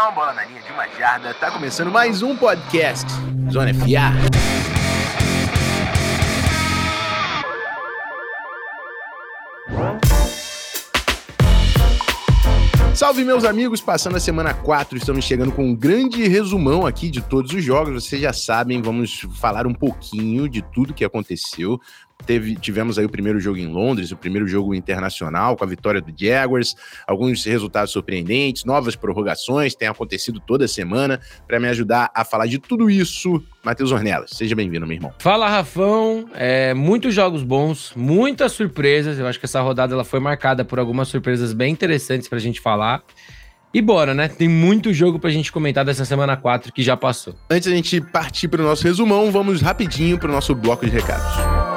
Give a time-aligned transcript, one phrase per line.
[0.00, 1.34] down, bola na linha de uma jarda.
[1.34, 3.06] Tá começando mais um podcast
[3.52, 4.40] Zona FA.
[12.94, 13.80] Salve, meus amigos!
[13.80, 18.04] Passando a semana 4, estamos chegando com um grande resumão aqui de todos os jogos.
[18.04, 21.78] Vocês já sabem, vamos falar um pouquinho de tudo que aconteceu.
[22.26, 26.00] Teve, tivemos aí o primeiro jogo em Londres, o primeiro jogo internacional com a vitória
[26.00, 26.74] do Jaguars,
[27.06, 31.20] alguns resultados surpreendentes, novas prorrogações, tem acontecido toda semana.
[31.46, 35.12] Para me ajudar a falar de tudo isso, Matheus Ornelas, seja bem-vindo, meu irmão.
[35.18, 36.28] Fala, Rafão.
[36.34, 39.18] É, muitos jogos bons, muitas surpresas.
[39.18, 42.40] Eu acho que essa rodada ela foi marcada por algumas surpresas bem interessantes para a
[42.40, 43.02] gente falar.
[43.72, 44.26] E bora, né?
[44.26, 47.36] Tem muito jogo pra gente comentar dessa semana 4 que já passou.
[47.48, 50.90] Antes da gente partir para o nosso resumão, vamos rapidinho para o nosso bloco de
[50.90, 51.69] recados.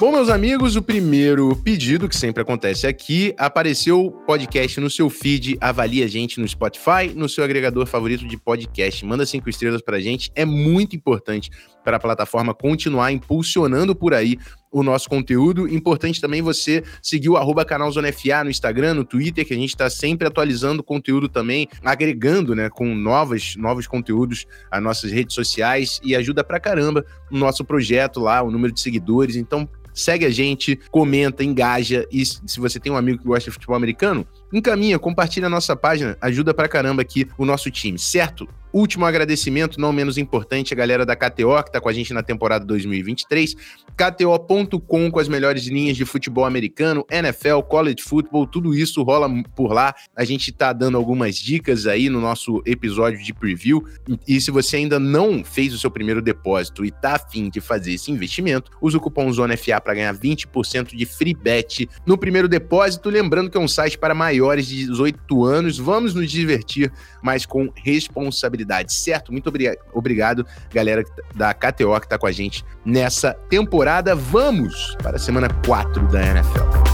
[0.00, 5.58] Bom, meus amigos, o primeiro pedido, que sempre acontece aqui, apareceu podcast no seu feed,
[5.60, 9.04] avalie a gente no Spotify, no seu agregador favorito de podcast.
[9.04, 11.50] Manda cinco estrelas pra gente, é muito importante
[11.84, 14.38] para a plataforma continuar impulsionando por aí
[14.72, 15.68] o nosso conteúdo.
[15.68, 19.56] Importante também você seguir o arroba canal Zona FA no Instagram, no Twitter, que a
[19.56, 25.34] gente está sempre atualizando conteúdo também, agregando né, com novas, novos conteúdos às nossas redes
[25.34, 29.36] sociais e ajuda pra caramba o nosso projeto lá, o número de seguidores.
[29.36, 29.68] Então,
[30.00, 33.76] segue a gente, comenta, engaja e se você tem um amigo que gosta de futebol
[33.76, 38.48] americano, encaminha, compartilha a nossa página, ajuda pra caramba aqui o nosso time, certo?
[38.72, 42.22] Último agradecimento, não menos importante, a galera da KTO, que tá com a gente na
[42.22, 43.56] temporada 2023.
[43.96, 49.72] KTO.com com as melhores linhas de futebol americano, NFL, college football, tudo isso rola por
[49.72, 49.92] lá.
[50.16, 53.84] A gente tá dando algumas dicas aí no nosso episódio de preview.
[54.26, 57.94] E se você ainda não fez o seu primeiro depósito e tá afim de fazer
[57.94, 63.10] esse investimento, usa o cupom ZONAFA para ganhar 20% de free bet no primeiro depósito.
[63.10, 65.76] Lembrando que é um site para maiores de 18 anos.
[65.76, 68.59] Vamos nos divertir, mas com responsabilidade
[68.92, 69.32] certo?
[69.32, 69.52] Muito
[69.92, 71.04] obrigado, galera
[71.34, 74.14] da KTO que está com a gente nessa temporada.
[74.14, 76.90] Vamos para a semana 4 da NFL.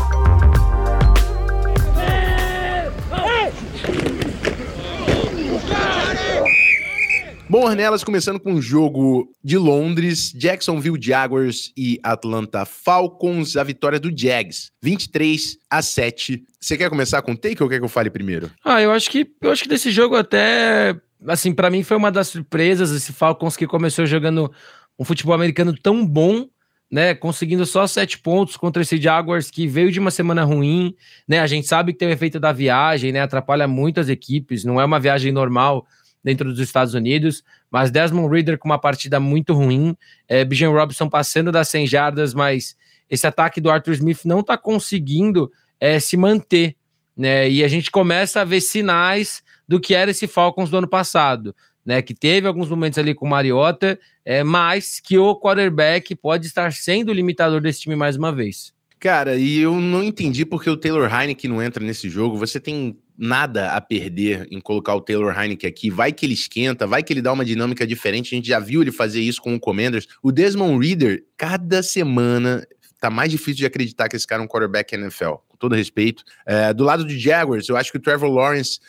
[7.49, 14.01] Bom, Ornelas, começando com um jogo de Londres, Jacksonville Jaguars e Atlanta Falcons, a vitória
[14.01, 16.45] do Jags, 23 a 7.
[16.61, 18.51] Você quer começar com o take ou quer que eu fale primeiro?
[18.65, 22.11] Ah, eu acho que eu acho que desse jogo até assim, para mim foi uma
[22.11, 24.53] das surpresas esse Falcons que começou jogando
[24.99, 26.49] um futebol americano tão bom,
[26.91, 30.95] né, conseguindo só sete pontos contra esse Jaguars que veio de uma semana ruim,
[31.27, 34.81] né, a gente sabe que tem o efeito da viagem, né, atrapalha muitas equipes, não
[34.81, 35.87] é uma viagem normal
[36.23, 39.97] dentro dos Estados Unidos, mas Desmond Reader com uma partida muito ruim,
[40.29, 42.77] é, Bijan Robson passando das 100 jardas, mas
[43.11, 45.51] esse ataque do Arthur Smith não tá conseguindo
[45.81, 46.77] é, se manter,
[47.17, 50.89] né, e a gente começa a ver sinais do que era esse Falcons do ano
[50.89, 51.55] passado,
[51.85, 52.03] né?
[52.03, 56.73] Que teve alguns momentos ali com o Mariota, é, mas que o quarterback pode estar
[56.73, 58.75] sendo o limitador desse time mais uma vez.
[58.99, 62.39] Cara, e eu não entendi porque o Taylor Heineken não entra nesse jogo.
[62.39, 65.91] Você tem nada a perder em colocar o Taylor Heineken aqui.
[65.91, 68.35] Vai que ele esquenta, vai que ele dá uma dinâmica diferente.
[68.35, 70.07] A gente já viu ele fazer isso com o Commanders.
[70.23, 72.67] O Desmond Reader, cada semana
[72.99, 76.25] tá mais difícil de acreditar que esse cara é um quarterback NFL, com todo respeito.
[76.47, 78.81] É, do lado de Jaguars, eu acho que o Trevor Lawrence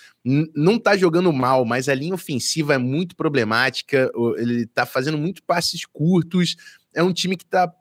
[0.56, 5.42] não tá jogando mal, mas a linha ofensiva é muito problemática, ele tá fazendo muito
[5.44, 6.56] passes curtos,
[6.94, 7.72] é um time que tá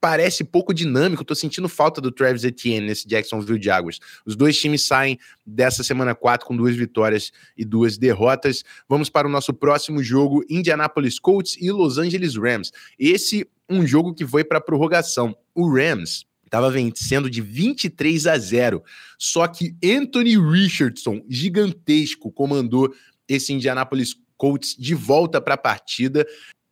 [0.00, 1.24] parece pouco dinâmico.
[1.24, 3.98] Tô sentindo falta do Travis Etienne nesse Jacksonville Jaguars.
[4.24, 8.64] Os dois times saem dessa semana 4 com duas vitórias e duas derrotas.
[8.88, 12.72] Vamos para o nosso próximo jogo: Indianapolis Colts e Los Angeles Rams.
[12.98, 15.36] Esse um jogo que foi para prorrogação.
[15.54, 18.82] O Rams estava vencendo de 23 a 0.
[19.16, 22.92] Só que Anthony Richardson, gigantesco, comandou
[23.28, 26.26] esse Indianapolis Colts de volta para a partida.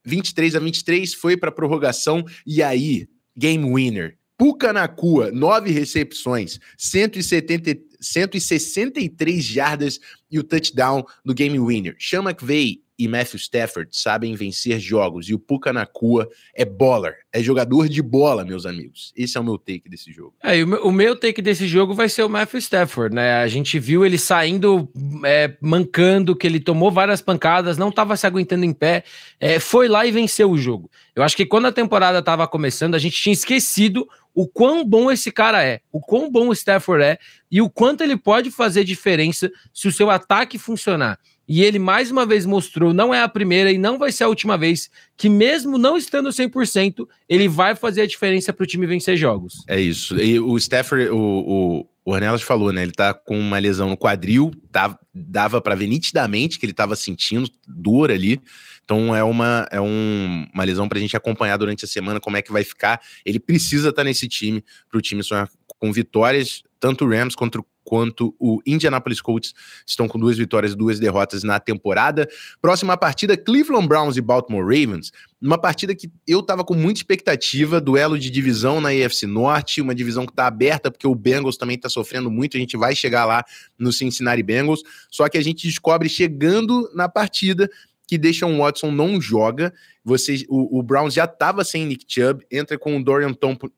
[0.05, 4.19] 23 a 23 foi para prorrogação e aí, game winner.
[4.37, 10.01] Puka Nakua, nove recepções, 170, 163 jardas
[10.31, 11.97] e o touchdown do game winner.
[11.99, 15.29] Sean McVay e Matthew Stafford sabem vencer jogos.
[15.29, 19.13] E o Puka Nakua é baller, é jogador de bola, meus amigos.
[19.17, 20.35] Esse é o meu take desse jogo.
[20.43, 23.35] É, o, meu, take desse jogo vai ser o Matthew Stafford, né?
[23.35, 24.91] A gente viu ele saindo,
[25.25, 29.05] é, mancando, que ele tomou várias pancadas, não estava se aguentando em pé,
[29.39, 30.91] é, foi lá e venceu o jogo.
[31.15, 35.11] Eu acho que quando a temporada estava começando, a gente tinha esquecido o quão bom
[35.11, 37.19] esse cara é, o quão bom o Stafford é
[37.51, 41.19] e o quanto ele pode fazer diferença se o seu ataque funcionar.
[41.49, 44.29] E ele mais uma vez mostrou, não é a primeira e não vai ser a
[44.29, 48.87] última vez, que mesmo não estando 100%, ele vai fazer a diferença para o time
[48.87, 49.65] vencer jogos.
[49.67, 50.21] É isso.
[50.21, 52.83] E o Stafford, o, o, o falou, né?
[52.83, 56.95] Ele tá com uma lesão no quadril, tá, dava para ver nitidamente que ele estava
[56.95, 58.41] sentindo dor ali.
[58.85, 62.37] Então é uma, é um, uma lesão para a gente acompanhar durante a semana como
[62.37, 63.01] é que vai ficar.
[63.25, 65.49] Ele precisa estar tá nesse time para o time sonhar
[65.79, 69.55] com vitórias, tanto o Rams quanto quanto o Indianapolis Colts
[69.87, 72.29] estão com duas vitórias e duas derrotas na temporada.
[72.61, 75.11] Próxima partida, Cleveland Browns e Baltimore Ravens.
[75.41, 79.95] Uma partida que eu tava com muita expectativa, duelo de divisão na AFC Norte, uma
[79.95, 83.25] divisão que tá aberta porque o Bengals também tá sofrendo muito, a gente vai chegar
[83.25, 83.43] lá
[83.79, 87.71] no Cincinnati Bengals, só que a gente descobre chegando na partida
[88.09, 89.73] que Deshaun Watson não joga.
[90.03, 93.35] Você, o, o Browns já estava sem Nick Chubb, entra com o Dorian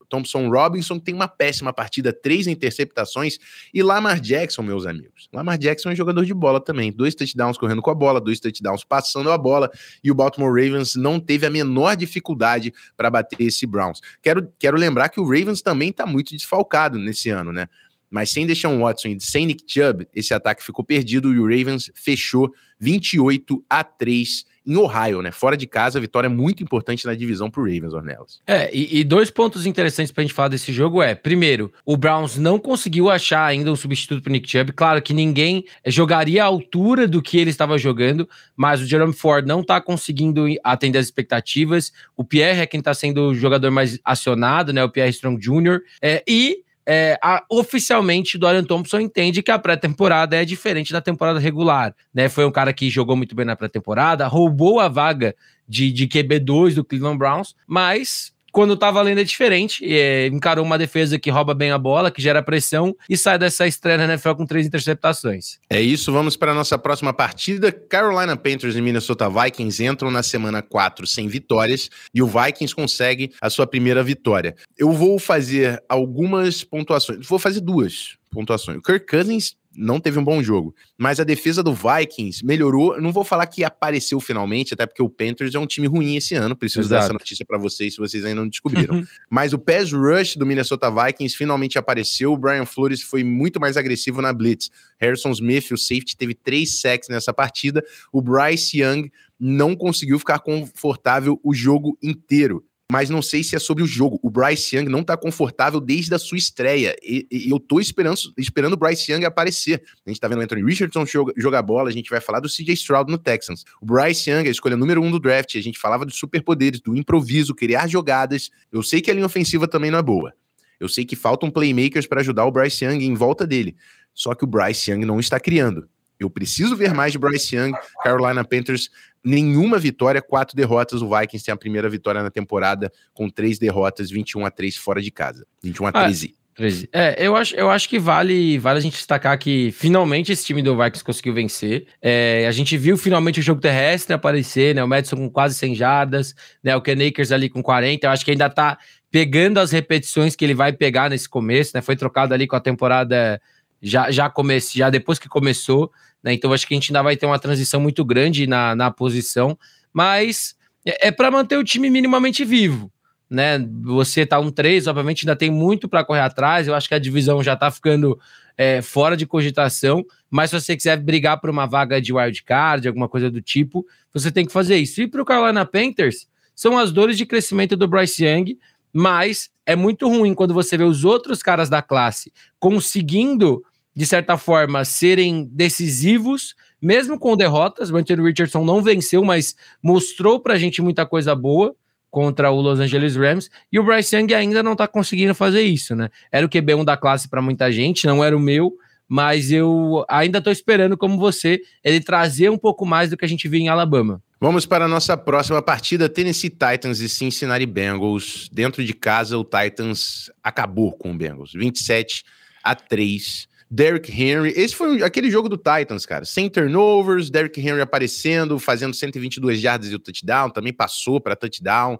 [0.09, 3.39] Thompson Robinson, que tem uma péssima partida, três interceptações,
[3.75, 5.29] e Lamar Jackson, meus amigos.
[5.33, 8.85] Lamar Jackson é jogador de bola também, dois touchdowns correndo com a bola, dois touchdowns
[8.85, 9.69] passando a bola,
[10.05, 14.01] e o Baltimore Ravens não teve a menor dificuldade para bater esse Browns.
[14.23, 17.67] Quero, quero lembrar que o Ravens também está muito desfalcado nesse ano, né?
[18.09, 21.91] Mas sem Deshaun Watson e sem Nick Chubb, esse ataque ficou perdido e o Ravens
[21.95, 25.33] fechou 28 a 3 em Ohio, né?
[25.33, 28.41] Fora de casa, vitória muito importante na divisão pro Ravens, Ornelas.
[28.47, 32.37] É, e, e, dois pontos interessantes pra gente falar desse jogo é, primeiro, o Browns
[32.37, 34.73] não conseguiu achar ainda um substituto pro Nick Chubb.
[34.73, 39.47] Claro que ninguém jogaria à altura do que ele estava jogando, mas o Jerome Ford
[39.47, 41.93] não tá conseguindo atender as expectativas.
[42.17, 44.85] O Pierre é quem tá sendo o jogador mais acionado, né?
[44.85, 45.81] O Pierre Strong Jr.
[46.03, 46.63] É, e
[46.93, 51.95] é, a, oficialmente Dorian Thompson entende que a pré-temporada é diferente da temporada regular.
[52.13, 52.29] Né?
[52.29, 55.37] Foi um cara que jogou muito bem na pré-temporada, roubou a vaga
[55.69, 59.85] de, de QB2 do Cleveland Browns, mas quando tá valendo é diferente.
[59.85, 63.67] É, encarou uma defesa que rouba bem a bola, que gera pressão e sai dessa
[63.67, 65.59] estreia na NFL com três interceptações.
[65.69, 67.71] É isso, vamos para a nossa próxima partida.
[67.73, 73.33] Carolina Panthers e Minnesota Vikings entram na semana 4 sem vitórias e o Vikings consegue
[73.41, 74.55] a sua primeira vitória.
[74.79, 78.79] Eu vou fazer algumas pontuações, vou fazer duas pontuações.
[78.79, 80.75] O Kirk Cousins não teve um bom jogo.
[80.99, 83.01] Mas a defesa do Vikings melhorou.
[83.01, 86.35] Não vou falar que apareceu finalmente, até porque o Panthers é um time ruim esse
[86.35, 86.57] ano.
[86.57, 86.91] Preciso Exato.
[86.91, 88.97] dar essa notícia para vocês se vocês ainda não descobriram.
[88.97, 89.07] Uhum.
[89.31, 92.33] Mas o pass rush do Minnesota Vikings finalmente apareceu.
[92.33, 94.71] O Brian Flores foi muito mais agressivo na blitz.
[94.99, 97.85] Harrison Smith, o safety, teve três sacks nessa partida.
[98.13, 103.59] O Bryce Young não conseguiu ficar confortável o jogo inteiro mas não sei se é
[103.59, 104.19] sobre o jogo.
[104.23, 106.97] O Bryce Young não tá confortável desde a sua estreia.
[107.03, 109.83] E, e eu tô esperando, esperando o Bryce Young aparecer.
[110.05, 112.49] A gente tá vendo o Anthony Richardson joga, jogar bola, a gente vai falar do
[112.49, 113.65] CJ Stroud no Texans.
[113.81, 115.55] O Bryce Young a escolha número um do draft.
[115.55, 118.51] A gente falava dos superpoderes, do improviso, criar jogadas.
[118.73, 120.35] Eu sei que a linha ofensiva também não é boa.
[120.81, 123.77] Eu sei que faltam playmakers para ajudar o Bryce Young em volta dele.
[124.13, 125.89] Só que o Bryce Young não está criando.
[126.21, 127.73] Eu preciso ver mais de Bryce Young.
[128.03, 128.91] Carolina Panthers,
[129.25, 131.03] nenhuma vitória, quatro derrotas.
[131.03, 135.01] O Vikings tem a primeira vitória na temporada com três derrotas, 21 a 3 fora
[135.01, 135.47] de casa.
[135.63, 136.35] 21 a 13.
[136.35, 136.41] Ah.
[136.55, 136.89] 13.
[136.93, 140.61] É, eu acho, eu acho que vale, vale a gente destacar que finalmente esse time
[140.61, 141.87] do Vikings conseguiu vencer.
[142.03, 144.85] É, a gente viu finalmente o jogo terrestre aparecer, né?
[144.85, 146.77] O Madison com quase 100 jardas, né?
[146.77, 148.07] O Ken Akers ali com 40.
[148.07, 148.79] Eu acho que ainda tá
[149.11, 151.81] pegando as repetições que ele vai pegar nesse começo, né?
[151.81, 153.41] Foi trocado ali com a temporada
[153.83, 155.91] já, já, comece, já depois que começou.
[156.23, 156.33] Né?
[156.35, 159.59] Então acho que a gente ainda vai ter uma transição muito grande na, na posição,
[159.93, 160.55] mas
[160.85, 162.93] é, é para manter o time minimamente vivo.
[163.29, 163.59] Né?
[163.83, 166.67] Você tá um 3, obviamente ainda tem muito para correr atrás.
[166.67, 168.19] Eu acho que a divisão já tá ficando
[168.57, 173.09] é, fora de cogitação, mas se você quiser brigar por uma vaga de wildcard, alguma
[173.09, 175.01] coisa do tipo, você tem que fazer isso.
[175.01, 178.59] E para o Carolina Panthers, são as dores de crescimento do Bryce Young,
[178.93, 183.63] mas é muito ruim quando você vê os outros caras da classe conseguindo
[183.95, 187.91] de certa forma, serem decisivos, mesmo com derrotas.
[187.91, 191.75] O Anthony Richardson não venceu, mas mostrou pra gente muita coisa boa
[192.11, 193.51] contra o Los Angeles Rams.
[193.73, 196.09] E o Bryce Young ainda não tá conseguindo fazer isso, né?
[196.31, 198.73] Era o QB1 da classe para muita gente, não era o meu,
[199.09, 203.29] mas eu ainda tô esperando, como você, ele trazer um pouco mais do que a
[203.29, 204.23] gente viu em Alabama.
[204.41, 208.49] Vamos para a nossa próxima partida, Tennessee Titans e Cincinnati Bengals.
[208.51, 212.25] Dentro de casa, o Titans acabou com o Bengals, 27
[212.63, 213.50] a 3.
[213.71, 214.53] Derrick Henry.
[214.57, 216.25] Esse foi aquele jogo do Titans, cara.
[216.25, 221.99] Sem turnovers, Derrick Henry aparecendo, fazendo 122 yardas e o touchdown, também passou para touchdown.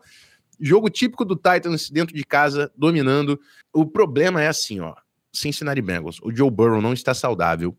[0.59, 3.41] Jogo típico do Titans dentro de casa, dominando.
[3.73, 4.95] O problema é assim, ó.
[5.33, 6.19] Cincinnati Bengals.
[6.23, 7.77] O Joe Burrow não está saudável.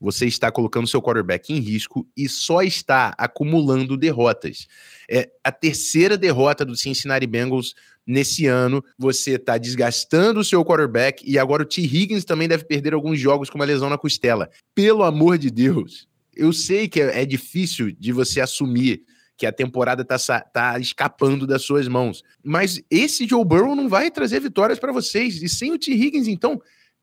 [0.00, 4.68] Você está colocando seu quarterback em risco e só está acumulando derrotas.
[5.10, 7.74] É a terceira derrota do Cincinnati Bengals
[8.06, 8.84] nesse ano.
[8.98, 11.80] Você está desgastando o seu quarterback e agora o T.
[11.82, 14.50] Higgins também deve perder alguns jogos com uma lesão na costela.
[14.74, 16.06] Pelo amor de Deus,
[16.36, 19.04] Eu sei que é, é difícil de você assumir
[19.36, 22.22] que a temporada tá, tá escapando das suas mãos.
[22.42, 25.42] Mas esse Joe Burrow não vai trazer vitórias para vocês.
[25.42, 25.92] E sem o T.
[25.92, 26.60] Higgins, então,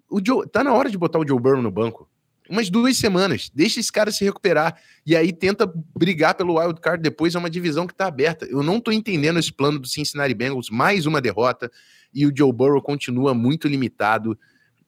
[0.10, 2.10] o Joe, tá na hora de botar o Joe Burrow no banco.
[2.52, 3.50] Umas duas semanas.
[3.54, 4.76] Deixa esse cara se recuperar.
[5.06, 7.34] E aí tenta brigar pelo wild card depois.
[7.34, 8.46] É uma divisão que tá aberta.
[8.46, 10.70] Eu não tô entendendo esse plano do Cincinnati Bengals.
[10.70, 11.72] Mais uma derrota.
[12.14, 14.38] E o Joe Burrow continua muito limitado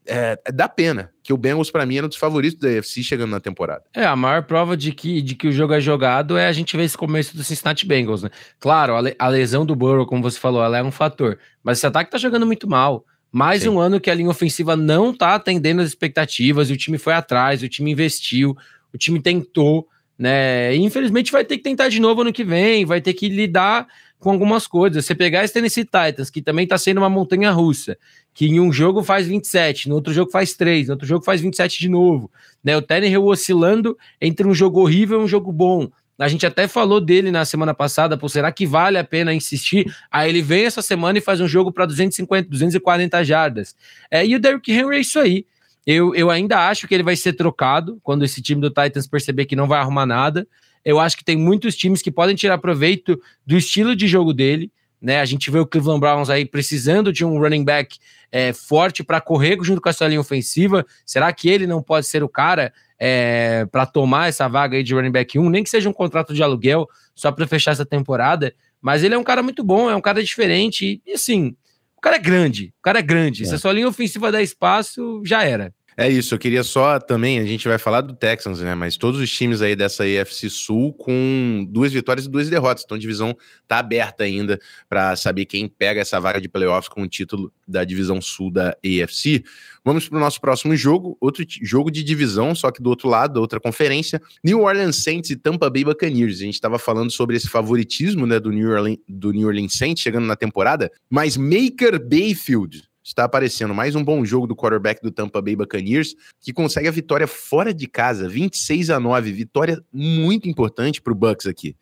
[0.06, 3.32] é, dá pena, que o Bengals para mim era um dos favoritos da UFC chegando
[3.32, 3.84] na temporada.
[3.94, 6.76] É, a maior prova de que, de que o jogo é jogado é a gente
[6.76, 8.30] ver esse começo do Cincinnati Bengals, né?
[8.60, 11.78] Claro, a, le, a lesão do Burrow, como você falou, ela é um fator, mas
[11.78, 13.06] esse ataque tá jogando muito mal.
[13.34, 13.70] Mais Sim.
[13.70, 17.14] um ano que a linha ofensiva não tá atendendo as expectativas, e o time foi
[17.14, 18.56] atrás, o time investiu,
[18.94, 20.76] o time tentou, né?
[20.76, 23.88] E infelizmente vai ter que tentar de novo ano que vem, vai ter que lidar
[24.20, 25.04] com algumas coisas.
[25.04, 27.98] Você pegar esse Tennessee Titans, que também está sendo uma montanha russa,
[28.36, 31.42] que em um jogo faz 27, no outro jogo faz 3, no outro jogo faz
[31.42, 32.32] 27 de novo.
[32.64, 32.78] Né?
[32.78, 35.90] O Tannehill oscilando entre um jogo horrível e um jogo bom.
[36.20, 39.92] A gente até falou dele na semana passada, pô, será que vale a pena insistir?
[40.12, 43.76] Aí ele vem essa semana e faz um jogo para 250, 240 jardas.
[44.12, 45.46] É, e o Derrick Henry é isso aí.
[45.86, 49.46] Eu, eu ainda acho que ele vai ser trocado quando esse time do Titans perceber
[49.46, 50.48] que não vai arrumar nada.
[50.86, 54.72] Eu acho que tem muitos times que podem tirar proveito do estilo de jogo dele.
[55.02, 55.20] Né?
[55.20, 57.98] A gente vê o Cleveland Browns aí precisando de um running back
[58.34, 60.84] é, forte para correr junto com essa linha ofensiva.
[61.06, 64.96] Será que ele não pode ser o cara é, para tomar essa vaga aí de
[64.96, 65.50] running back 1?
[65.52, 68.52] Nem que seja um contrato de aluguel só para fechar essa temporada.
[68.82, 71.00] Mas ele é um cara muito bom, é um cara diferente.
[71.06, 71.56] E assim,
[71.96, 72.74] o cara é grande.
[72.80, 73.44] O cara é grande.
[73.44, 73.46] É.
[73.46, 75.72] Se a sua linha ofensiva der espaço, já era.
[75.96, 78.74] É isso, eu queria só também, a gente vai falar do Texans, né?
[78.74, 82.84] Mas todos os times aí dessa AFC Sul com duas vitórias e duas derrotas.
[82.84, 84.60] Então a divisão tá aberta ainda
[84.90, 88.76] para saber quem pega essa vaga de playoffs com o título da divisão sul da
[88.84, 89.44] AFC.
[89.86, 93.38] Vamos para o nosso próximo jogo, outro jogo de divisão, só que do outro lado,
[93.40, 96.38] outra conferência, New Orleans Saints e Tampa Bay Buccaneers.
[96.38, 100.02] A gente estava falando sobre esse favoritismo, né, do New Orleans, do New Orleans Saints
[100.02, 105.12] chegando na temporada, mas Maker Bayfield está aparecendo mais um bom jogo do quarterback do
[105.12, 110.48] Tampa Bay Buccaneers, que consegue a vitória fora de casa, 26 a 9, vitória muito
[110.48, 111.76] importante para o Bucks aqui.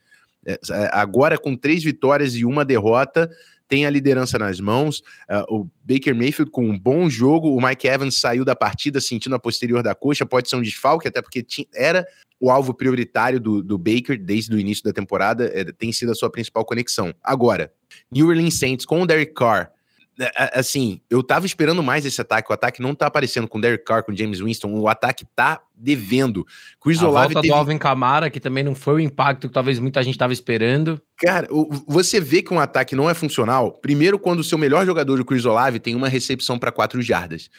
[0.44, 3.30] É, é, agora com três vitórias e uma derrota,
[3.68, 5.00] tem a liderança nas mãos.
[5.30, 9.36] Uh, o Baker Mayfield com um bom jogo, o Mike Evans saiu da partida sentindo
[9.36, 12.06] a posterior da coxa, pode ser um desfalque, até porque tinha, era
[12.38, 16.16] o alvo prioritário do, do Baker desde o início da temporada, é, tem sido a
[16.16, 17.14] sua principal conexão.
[17.24, 17.72] Agora,
[18.12, 19.72] New Orleans Saints com o Derek Carr
[20.54, 22.52] assim, eu tava esperando mais esse ataque.
[22.52, 24.74] O ataque não tá aparecendo com Derek Carr, com James Winston.
[24.74, 26.46] O ataque tá devendo.
[26.82, 27.54] Chris a Olave volta teve...
[27.54, 31.02] do Alvin Kamara, que também não foi o impacto que talvez muita gente tava esperando.
[31.18, 31.48] Cara,
[31.88, 33.72] você vê que um ataque não é funcional.
[33.72, 37.50] Primeiro, quando o seu melhor jogador, o Chris Olave, tem uma recepção para quatro jardas.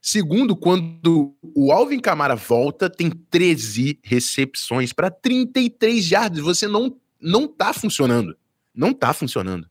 [0.00, 6.40] Segundo, quando o Alvin Kamara volta, tem 13 recepções para 33 jardas.
[6.40, 8.36] Você não, não tá funcionando.
[8.74, 9.68] Não tá funcionando.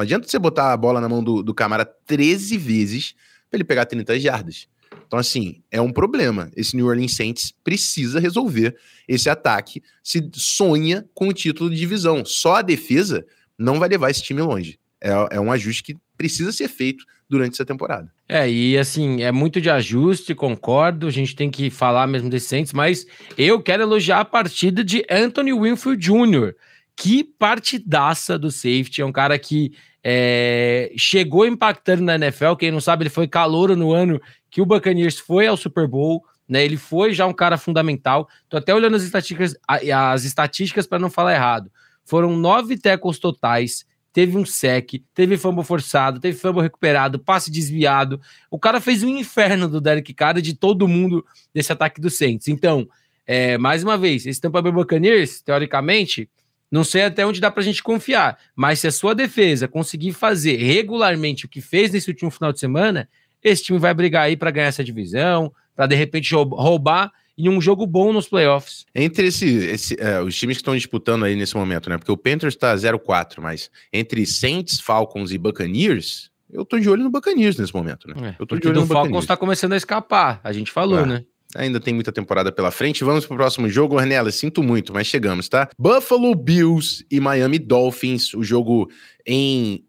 [0.00, 3.14] Não adianta você botar a bola na mão do, do Camara 13 vezes
[3.50, 4.66] para ele pegar 30 jardas.
[5.06, 6.50] Então, assim, é um problema.
[6.56, 8.74] Esse New Orleans Saints precisa resolver
[9.06, 9.82] esse ataque.
[10.02, 12.24] Se sonha com o título de divisão.
[12.24, 13.26] Só a defesa
[13.58, 14.78] não vai levar esse time longe.
[15.02, 18.10] É, é um ajuste que precisa ser feito durante essa temporada.
[18.26, 21.08] É, e assim, é muito de ajuste, concordo.
[21.08, 25.04] A gente tem que falar mesmo desse Saints, mas eu quero elogiar a partida de
[25.10, 26.54] Anthony Winfield Jr.
[26.96, 29.00] Que partidaça do safety.
[29.00, 32.54] É um cara que é, chegou impactando na NFL.
[32.54, 36.24] Quem não sabe, ele foi calouro no ano que o Buccaneers foi ao Super Bowl.
[36.48, 38.28] Né, ele foi já um cara fundamental.
[38.48, 41.70] Tô até olhando as estatísticas, as estatísticas para não falar errado.
[42.04, 48.20] Foram nove tackles totais, teve um sec, teve fumble forçado, teve fumble recuperado, passe desviado.
[48.50, 52.48] O cara fez um inferno do Derek Carr de todo mundo desse ataque do Saints.
[52.48, 52.88] Então,
[53.24, 56.28] é, mais uma vez, esse Tampa Bay Buccaneers, teoricamente,
[56.70, 60.12] não sei até onde dá para a gente confiar, mas se a sua defesa conseguir
[60.12, 63.08] fazer regularmente o que fez nesse último final de semana,
[63.42, 67.60] esse time vai brigar aí para ganhar essa divisão, para de repente roubar em um
[67.60, 68.84] jogo bom nos playoffs.
[68.94, 71.96] Entre esse, esse é, os times que estão disputando aí nesse momento, né?
[71.96, 77.02] Porque o Panthers está 0-4, mas entre Saints, Falcons e Buccaneers, eu tô de olho
[77.02, 78.36] no Buccaneers nesse momento, né?
[78.38, 81.06] É, eu tô de olho no Falcons está começando a escapar, a gente falou, é.
[81.06, 81.24] né?
[81.56, 83.02] Ainda tem muita temporada pela frente.
[83.02, 84.30] Vamos pro próximo jogo, Ornella.
[84.30, 85.68] Sinto muito, mas chegamos, tá?
[85.78, 88.34] Buffalo Bills e Miami Dolphins.
[88.34, 88.88] O jogo
[89.26, 89.84] em,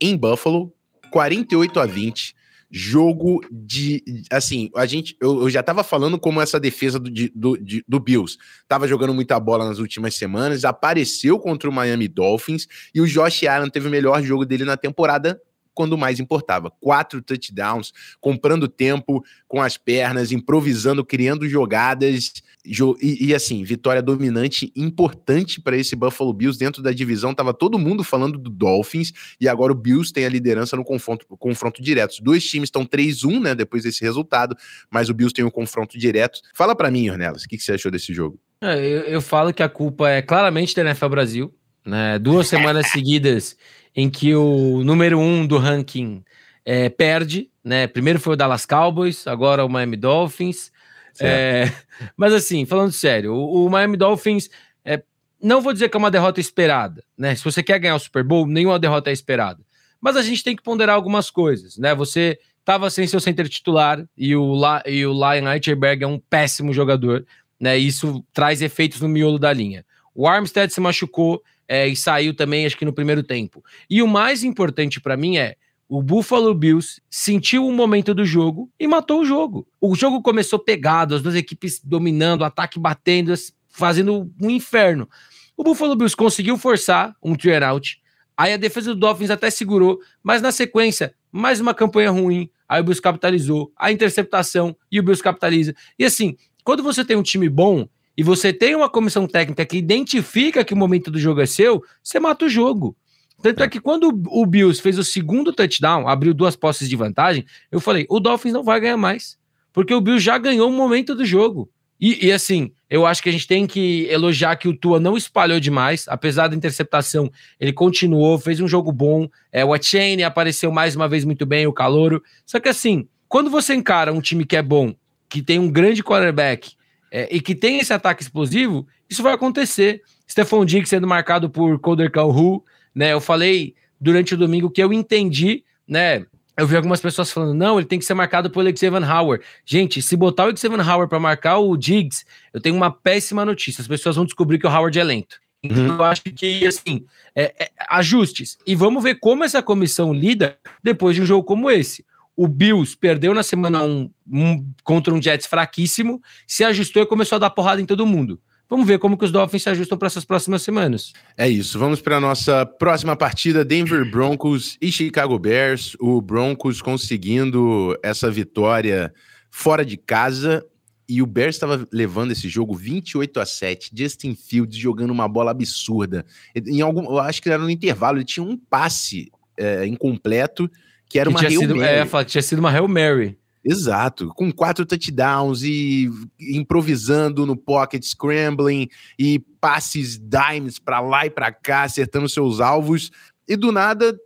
[0.00, 0.72] em Buffalo,
[1.10, 2.34] 48 a 20.
[2.74, 4.02] Jogo de.
[4.30, 5.14] Assim, a gente.
[5.20, 9.12] Eu, eu já tava falando como essa defesa do, do, de, do Bills tava jogando
[9.12, 10.64] muita bola nas últimas semanas.
[10.64, 12.66] Apareceu contra o Miami Dolphins.
[12.94, 15.38] E o Josh Allen teve o melhor jogo dele na temporada
[15.74, 16.70] quando mais importava.
[16.80, 22.32] Quatro touchdowns, comprando tempo com as pernas, improvisando, criando jogadas.
[22.64, 27.34] E, e, assim, vitória dominante importante para esse Buffalo Bills dentro da divisão.
[27.34, 31.26] Tava todo mundo falando do Dolphins e agora o Bills tem a liderança no confronto,
[31.38, 32.12] confronto direto.
[32.12, 34.56] Os dois times estão 3-1, né, depois desse resultado,
[34.90, 36.40] mas o Bills tem o um confronto direto.
[36.54, 38.38] Fala para mim, Ornelas, o que, que, você achou desse jogo?
[38.60, 42.18] É, eu, eu, falo que a culpa é claramente da NFL Brasil, né?
[42.18, 43.56] Duas semanas seguidas
[43.94, 46.24] em que o número um do ranking
[46.64, 47.86] é, perde, né?
[47.86, 50.72] Primeiro foi o Dallas Cowboys, agora o Miami Dolphins.
[51.20, 51.70] É,
[52.16, 54.48] mas assim, falando sério, o, o Miami Dolphins
[54.84, 55.02] é,
[55.42, 57.34] não vou dizer que é uma derrota esperada, né?
[57.34, 59.60] Se você quer ganhar o Super Bowl, nenhuma derrota é esperada.
[60.00, 61.94] Mas a gente tem que ponderar algumas coisas, né?
[61.94, 66.18] Você estava sem seu center titular e o, La, e o Lion Eichenberg é um
[66.18, 67.26] péssimo jogador,
[67.60, 67.76] né?
[67.76, 69.84] Isso traz efeitos no miolo da linha.
[70.14, 73.64] O Armstead se machucou é, e saiu também, acho que no primeiro tempo.
[73.88, 75.56] E o mais importante para mim é
[75.88, 79.66] o Buffalo Bills sentiu o momento do jogo e matou o jogo.
[79.80, 83.32] O jogo começou pegado, as duas equipes dominando, ataque batendo,
[83.70, 85.08] fazendo um inferno.
[85.56, 87.98] O Buffalo Bills conseguiu forçar um three out.
[88.36, 92.50] Aí a defesa do Dolphins até segurou, mas na sequência, mais uma campanha ruim.
[92.68, 95.74] Aí o Bills capitalizou, a interceptação e o Bills capitaliza.
[95.98, 99.76] E assim, quando você tem um time bom e você tem uma comissão técnica que
[99.76, 102.96] identifica que o momento do jogo é seu, você mata o jogo.
[103.42, 103.66] Tanto é.
[103.66, 107.80] é que quando o Bills fez o segundo touchdown, abriu duas posses de vantagem, eu
[107.80, 109.36] falei: o Dolphins não vai ganhar mais.
[109.72, 111.68] Porque o Bills já ganhou o momento do jogo.
[111.98, 115.16] E, e, assim, eu acho que a gente tem que elogiar que o Tua não
[115.16, 119.28] espalhou demais, apesar da interceptação, ele continuou, fez um jogo bom.
[119.52, 122.22] É, o Achane apareceu mais uma vez muito bem, o Calouro.
[122.44, 124.94] Só que assim, quando você encara um time que é bom,
[125.28, 126.72] que tem um grande quarterback
[127.14, 130.02] é, e que tem esse ataque explosivo, isso vai acontecer.
[130.28, 132.62] Stephon Diggs sendo marcado por Coder Calhoun,
[132.94, 133.12] né?
[133.12, 136.24] Eu falei durante o domingo que eu entendi, né?
[136.56, 139.44] Eu vi algumas pessoas falando, não, ele tem que ser marcado pelo Xavier Howard.
[139.64, 143.82] Gente, se botar o Xavier Howard para marcar o Diggs, eu tenho uma péssima notícia.
[143.82, 145.38] As pessoas vão descobrir que o Howard é lento.
[145.62, 145.96] Então, uhum.
[145.96, 147.04] eu acho que, assim,
[147.36, 148.58] é, é, ajustes.
[148.66, 152.04] E vamos ver como essa comissão lida depois de um jogo como esse.
[152.36, 157.06] O Bills perdeu na semana 1 um, um, contra um Jets fraquíssimo, se ajustou e
[157.06, 158.40] começou a dar porrada em todo mundo.
[158.72, 161.12] Vamos ver como que os Dolphins se ajustam para essas próximas semanas.
[161.36, 161.78] É isso.
[161.78, 165.94] Vamos para a nossa próxima partida: Denver Broncos e Chicago Bears.
[166.00, 169.12] O Broncos conseguindo essa vitória
[169.50, 170.64] fora de casa.
[171.06, 173.90] E o Bears estava levando esse jogo 28 a 7.
[173.94, 176.24] Justin Fields jogando uma bola absurda.
[176.56, 180.70] Em algum, eu acho que era no intervalo, ele tinha um passe é, incompleto
[181.12, 182.08] que era que uma Hail sido, Mary.
[182.10, 183.38] É, tinha sido uma Hail Mary.
[183.62, 191.30] Exato, com quatro touchdowns e improvisando no pocket, scrambling e passes dimes para lá e
[191.30, 193.12] para cá, acertando seus alvos.
[193.46, 194.18] E do nada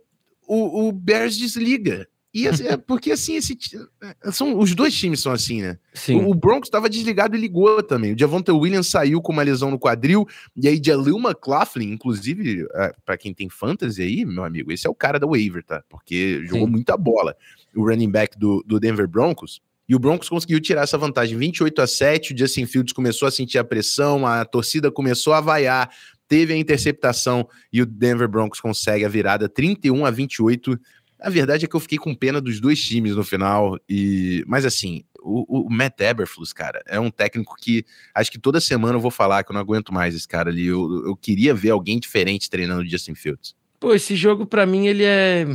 [0.47, 2.07] o, o Bears desliga.
[2.33, 3.57] E assim, é porque assim, esse,
[4.31, 5.79] são, os dois times são assim, né?
[5.93, 6.17] Sim.
[6.17, 8.13] O, o Broncos estava desligado e ligou também.
[8.13, 12.93] O Javonte Williams saiu com uma lesão no quadril, e aí Jalil McLaughlin, inclusive, é,
[13.05, 15.83] para quem tem fantasy aí, meu amigo, esse é o cara da waiver, tá?
[15.89, 16.71] Porque jogou Sim.
[16.71, 17.35] muita bola
[17.75, 19.61] o running back do, do Denver Broncos.
[19.87, 22.33] E o Broncos conseguiu tirar essa vantagem 28 a 7.
[22.33, 25.89] O Justin Fields começou a sentir a pressão, a torcida começou a vaiar,
[26.27, 30.77] teve a interceptação e o Denver Broncos consegue a virada 31 a 28.
[31.19, 33.77] A verdade é que eu fiquei com pena dos dois times no final.
[33.89, 38.61] e Mas assim, o, o Matt Eberflus, cara, é um técnico que acho que toda
[38.61, 40.67] semana eu vou falar que eu não aguento mais esse cara ali.
[40.67, 43.55] Eu, eu queria ver alguém diferente treinando o Justin Fields.
[43.79, 45.45] Pô, esse jogo para mim ele é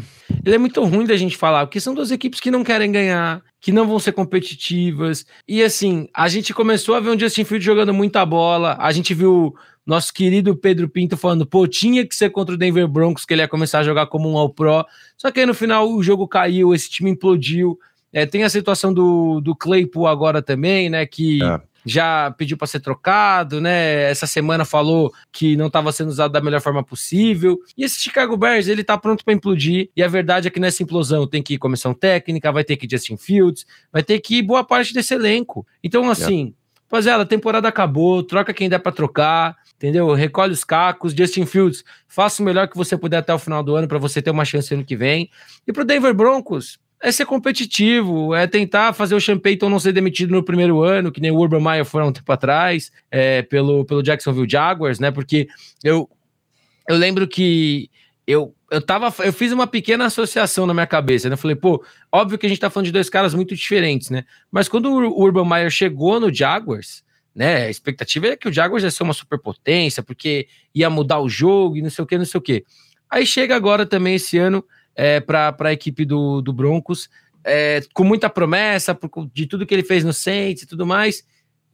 [0.44, 3.42] ele é muito ruim da gente falar, porque são duas equipes que não querem ganhar,
[3.61, 5.27] que não vão ser competitivas.
[5.46, 9.12] E assim, a gente começou a ver um Justin Fields jogando muita bola, a gente
[9.12, 13.35] viu nosso querido Pedro Pinto falando, pô, tinha que ser contra o Denver Broncos que
[13.35, 14.85] ele ia começar a jogar como um All-Pro.
[15.16, 17.79] Só que aí no final o jogo caiu, esse time implodiu.
[18.12, 22.66] É, tem a situação do, do Claypool agora também, né, que é já pediu para
[22.66, 24.11] ser trocado, né?
[24.11, 27.59] Essa semana falou que não estava sendo usado da melhor forma possível.
[27.77, 29.90] E esse Chicago Bears, ele tá pronto para implodir.
[29.97, 32.87] E a verdade é que nessa implosão tem que ir comissão técnica, vai ter que
[32.87, 35.66] ir Justin Fields, vai ter que ir boa parte desse elenco.
[35.83, 36.55] Então, assim,
[36.92, 40.12] rapaziada, a temporada acabou, troca quem der para trocar, entendeu?
[40.12, 43.74] Recolhe os cacos, Justin Fields, faça o melhor que você puder até o final do
[43.74, 45.31] ano para você ter uma chance ano que vem.
[45.66, 50.33] E pro Denver Broncos, é ser competitivo, é tentar fazer o Sean não ser demitido
[50.33, 53.85] no primeiro ano, que nem o Urban Meyer foi há um tempo atrás, é, pelo,
[53.87, 55.11] pelo Jacksonville Jaguars, né?
[55.11, 55.48] Porque
[55.83, 56.09] eu,
[56.88, 57.90] eu lembro que
[58.26, 61.35] eu, eu tava, eu fiz uma pequena associação na minha cabeça, né?
[61.35, 64.24] Eu falei, pô, óbvio que a gente tá falando de dois caras muito diferentes, né?
[64.50, 67.04] Mas quando o Urban Meyer chegou no Jaguars,
[67.35, 67.64] né?
[67.64, 71.76] A expectativa é que o Jaguars ia ser uma superpotência, porque ia mudar o jogo
[71.76, 72.64] e não sei o que, não sei o que.
[73.11, 77.08] Aí chega agora também esse ano é, para a equipe do, do Broncos,
[77.44, 81.24] é, com muita promessa por, de tudo que ele fez no Saints e tudo mais,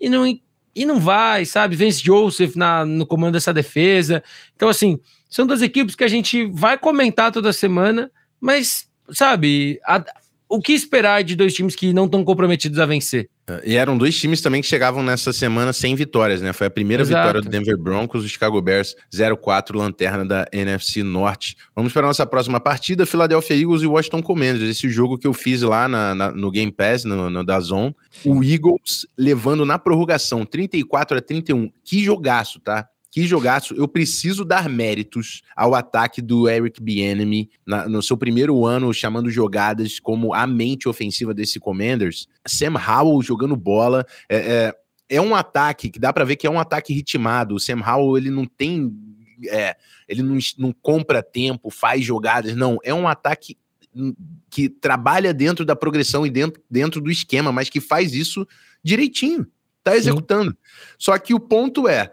[0.00, 1.76] e não, e não vai, sabe?
[1.76, 4.22] Vence Joseph na, no comando dessa defesa.
[4.54, 8.10] Então, assim, são duas equipes que a gente vai comentar toda semana,
[8.40, 10.04] mas, sabe, a,
[10.48, 13.28] o que esperar de dois times que não estão comprometidos a vencer?
[13.64, 16.52] E eram dois times também que chegavam nessa semana sem vitórias, né?
[16.52, 17.20] Foi a primeira Exato.
[17.20, 21.56] vitória do Denver Broncos, o Chicago Bears 0-4, lanterna da NFC Norte.
[21.74, 24.68] Vamos para a nossa próxima partida, Philadelphia Eagles e Washington Commanders.
[24.68, 27.92] Esse jogo que eu fiz lá na, na, no Game Pass, no, no Dazon.
[28.24, 31.70] O Eagles levando na prorrogação 34 a 31.
[31.84, 32.86] Que jogaço, tá?
[33.10, 33.74] Que jogaço.
[33.74, 37.50] Eu preciso dar méritos ao ataque do Eric Bieniemy
[37.88, 42.28] no seu primeiro ano, chamando jogadas como a mente ofensiva desse Commanders.
[42.46, 44.06] Sam Howell jogando bola.
[44.28, 44.74] É, é,
[45.16, 47.54] é um ataque que dá para ver que é um ataque ritmado.
[47.54, 48.92] O Sam Howell, ele não tem...
[49.48, 52.56] É, ele não, não compra tempo, faz jogadas.
[52.56, 53.56] Não, é um ataque
[54.50, 58.46] que trabalha dentro da progressão e dentro, dentro do esquema, mas que faz isso
[58.82, 59.46] direitinho.
[59.82, 60.50] Tá executando.
[60.50, 60.56] Sim.
[60.98, 62.12] Só que o ponto é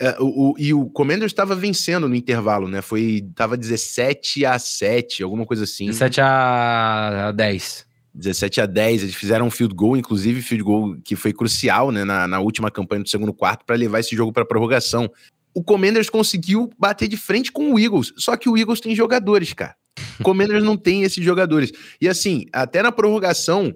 [0.00, 2.82] é, o, o, e o Commanders estava vencendo no intervalo, né?
[2.82, 3.26] Foi.
[3.34, 5.86] Tava 17 a 7, alguma coisa assim.
[5.86, 7.86] 17 a 10.
[8.14, 12.02] 17 a 10, eles fizeram um field goal, inclusive field goal que foi crucial né,
[12.02, 15.10] na, na última campanha do segundo quarto para levar esse jogo para prorrogação.
[15.54, 19.52] O Commanders conseguiu bater de frente com o Eagles, só que o Eagles tem jogadores,
[19.52, 19.74] cara.
[20.18, 21.72] O Commanders não tem esses jogadores.
[22.00, 23.74] E assim, até na prorrogação,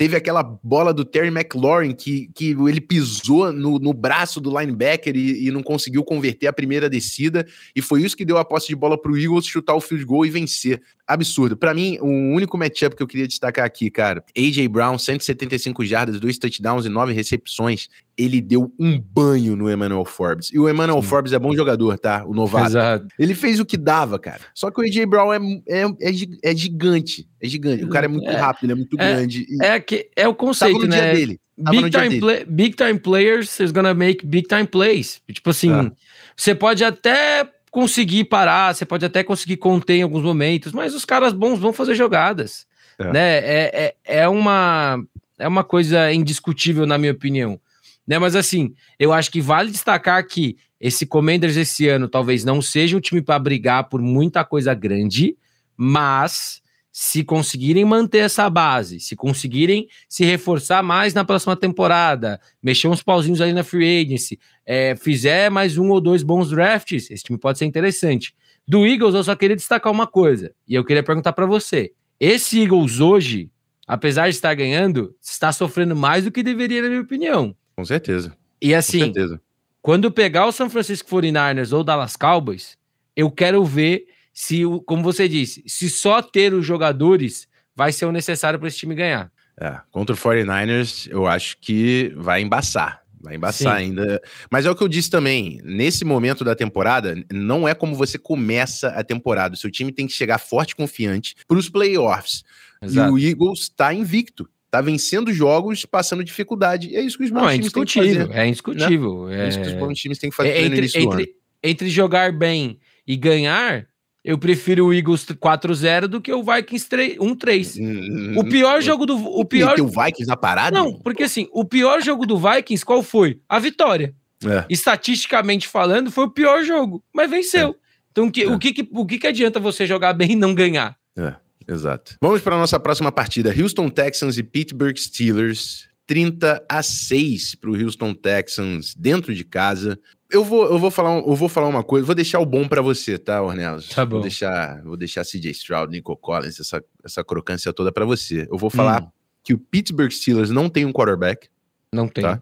[0.00, 5.14] Teve aquela bola do Terry McLaurin que, que ele pisou no, no braço do linebacker
[5.14, 7.46] e, e, não conseguiu converter a primeira descida.
[7.76, 10.06] E foi isso que deu a posse de bola para o Eagles chutar o field
[10.06, 11.56] goal e vencer absurdo.
[11.56, 16.20] Para mim, o único matchup que eu queria destacar aqui, cara, AJ Brown, 175 jardas,
[16.20, 17.88] dois touchdowns e nove recepções.
[18.16, 20.50] Ele deu um banho no Emmanuel Forbes.
[20.52, 21.08] E o Emmanuel Sim.
[21.08, 22.24] Forbes é bom jogador, tá?
[22.26, 22.68] O novato.
[22.68, 23.08] Exato.
[23.18, 24.40] Ele fez o que dava, cara.
[24.54, 26.10] Só que o AJ Brown é, é, é,
[26.44, 27.26] é gigante.
[27.40, 27.84] É gigante.
[27.84, 29.46] O cara é muito é, rápido, ele é muito é, grande.
[29.62, 31.14] É, que, é o conceito, né?
[31.14, 31.40] dele.
[31.56, 35.20] Big time, play, big time players is gonna make big time plays.
[35.30, 35.92] Tipo assim, ah.
[36.34, 41.04] você pode até conseguir parar, você pode até conseguir conter em alguns momentos, mas os
[41.04, 42.66] caras bons vão fazer jogadas.
[42.98, 43.12] É.
[43.12, 43.38] Né?
[43.38, 45.02] É, é, é, uma,
[45.38, 47.60] é uma coisa indiscutível, na minha opinião.
[48.06, 48.18] Né?
[48.18, 52.96] Mas assim, eu acho que vale destacar que esse Commanders esse ano talvez não seja
[52.96, 55.36] um time para brigar por muita coisa grande,
[55.76, 56.59] mas
[56.92, 63.02] se conseguirem manter essa base, se conseguirem se reforçar mais na próxima temporada, mexer uns
[63.02, 67.38] pauzinhos ali na free agency, é, fizer mais um ou dois bons drafts, esse time
[67.38, 68.34] pode ser interessante.
[68.66, 72.60] Do Eagles, eu só queria destacar uma coisa, e eu queria perguntar para você: esse
[72.60, 73.50] Eagles hoje,
[73.86, 77.54] apesar de estar ganhando, está sofrendo mais do que deveria, na minha opinião.
[77.76, 78.36] Com certeza.
[78.60, 79.40] E assim, certeza.
[79.80, 82.76] quando pegar o San Francisco 49ers ou o Dallas Cowboys,
[83.16, 84.06] eu quero ver
[84.40, 88.78] se, como você disse, se só ter os jogadores vai ser o necessário para esse
[88.78, 89.30] time ganhar.
[89.60, 93.02] É, contra o 49ers, eu acho que vai embaçar.
[93.20, 93.84] Vai embaçar Sim.
[93.84, 94.18] ainda.
[94.50, 95.60] Mas é o que eu disse também.
[95.62, 99.54] Nesse momento da temporada, não é como você começa a temporada.
[99.54, 102.42] O seu time tem que chegar forte e confiante para os playoffs.
[102.80, 103.10] Exato.
[103.10, 104.48] E o Eagles está invicto.
[104.70, 106.88] Tá vencendo jogos, passando dificuldade.
[106.88, 108.30] E é isso que os bons não, é times têm que fazer.
[108.30, 109.26] É indiscutível.
[109.26, 109.36] Né?
[109.36, 109.44] É...
[109.44, 112.78] é isso que os bons times têm que fazer é, entre, entre, entre jogar bem
[113.06, 113.89] e ganhar,
[114.24, 117.80] eu prefiro o Eagles 4-0 do que o Vikings 1-3.
[117.80, 119.16] Hum, o pior jogo do.
[119.16, 119.80] O pior...
[119.80, 120.78] o Vikings na parada?
[120.78, 123.40] Não, porque assim, o pior jogo do Vikings qual foi?
[123.48, 124.14] A vitória.
[124.44, 124.64] É.
[124.70, 127.70] Estatisticamente falando, foi o pior jogo, mas venceu.
[127.70, 127.74] É.
[128.10, 128.50] Então, que, é.
[128.50, 130.96] o, que, o que, que adianta você jogar bem e não ganhar?
[131.16, 131.34] É,
[131.68, 132.16] exato.
[132.20, 135.88] Vamos para a nossa próxima partida: Houston Texans e Pittsburgh Steelers.
[136.06, 139.96] 30 a 6 para o Houston Texans dentro de casa.
[140.30, 142.80] Eu vou, eu vou falar, eu vou falar uma coisa, vou deixar o bom para
[142.80, 143.88] você, tá, Ornelas?
[143.88, 144.16] Tá bom.
[144.16, 148.46] Vou deixar, vou deixar CJ Stroud, Nico Collins, essa, essa crocância toda para você.
[148.50, 149.08] Eu vou falar hum.
[149.42, 151.48] que o Pittsburgh Steelers não tem um quarterback.
[151.92, 152.22] Não tem.
[152.22, 152.40] Tá?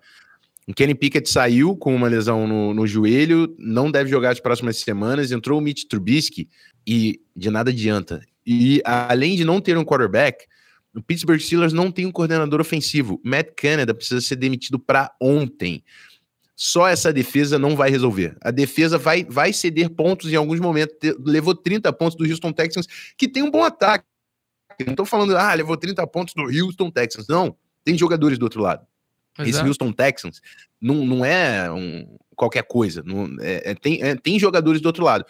[0.68, 4.76] O Kenny Pickett saiu com uma lesão no, no joelho, não deve jogar as próximas
[4.76, 5.32] semanas.
[5.32, 6.46] Entrou o Mitch Trubisky
[6.86, 8.20] e de nada adianta.
[8.46, 10.44] E além de não ter um quarterback,
[10.94, 13.18] o Pittsburgh Steelers não tem um coordenador ofensivo.
[13.24, 15.82] Matt Canada precisa ser demitido para ontem
[16.60, 18.36] só essa defesa não vai resolver.
[18.40, 20.96] A defesa vai, vai ceder pontos em alguns momentos.
[21.24, 24.04] Levou 30 pontos do Houston Texans, que tem um bom ataque.
[24.84, 27.28] Não estou falando, ah, levou 30 pontos do Houston Texans.
[27.28, 28.84] Não, tem jogadores do outro lado.
[29.38, 29.48] Exato.
[29.48, 30.40] Esse Houston Texans
[30.80, 33.04] não, não é um, qualquer coisa.
[33.06, 35.24] Não, é, é, tem, é, tem jogadores do outro lado.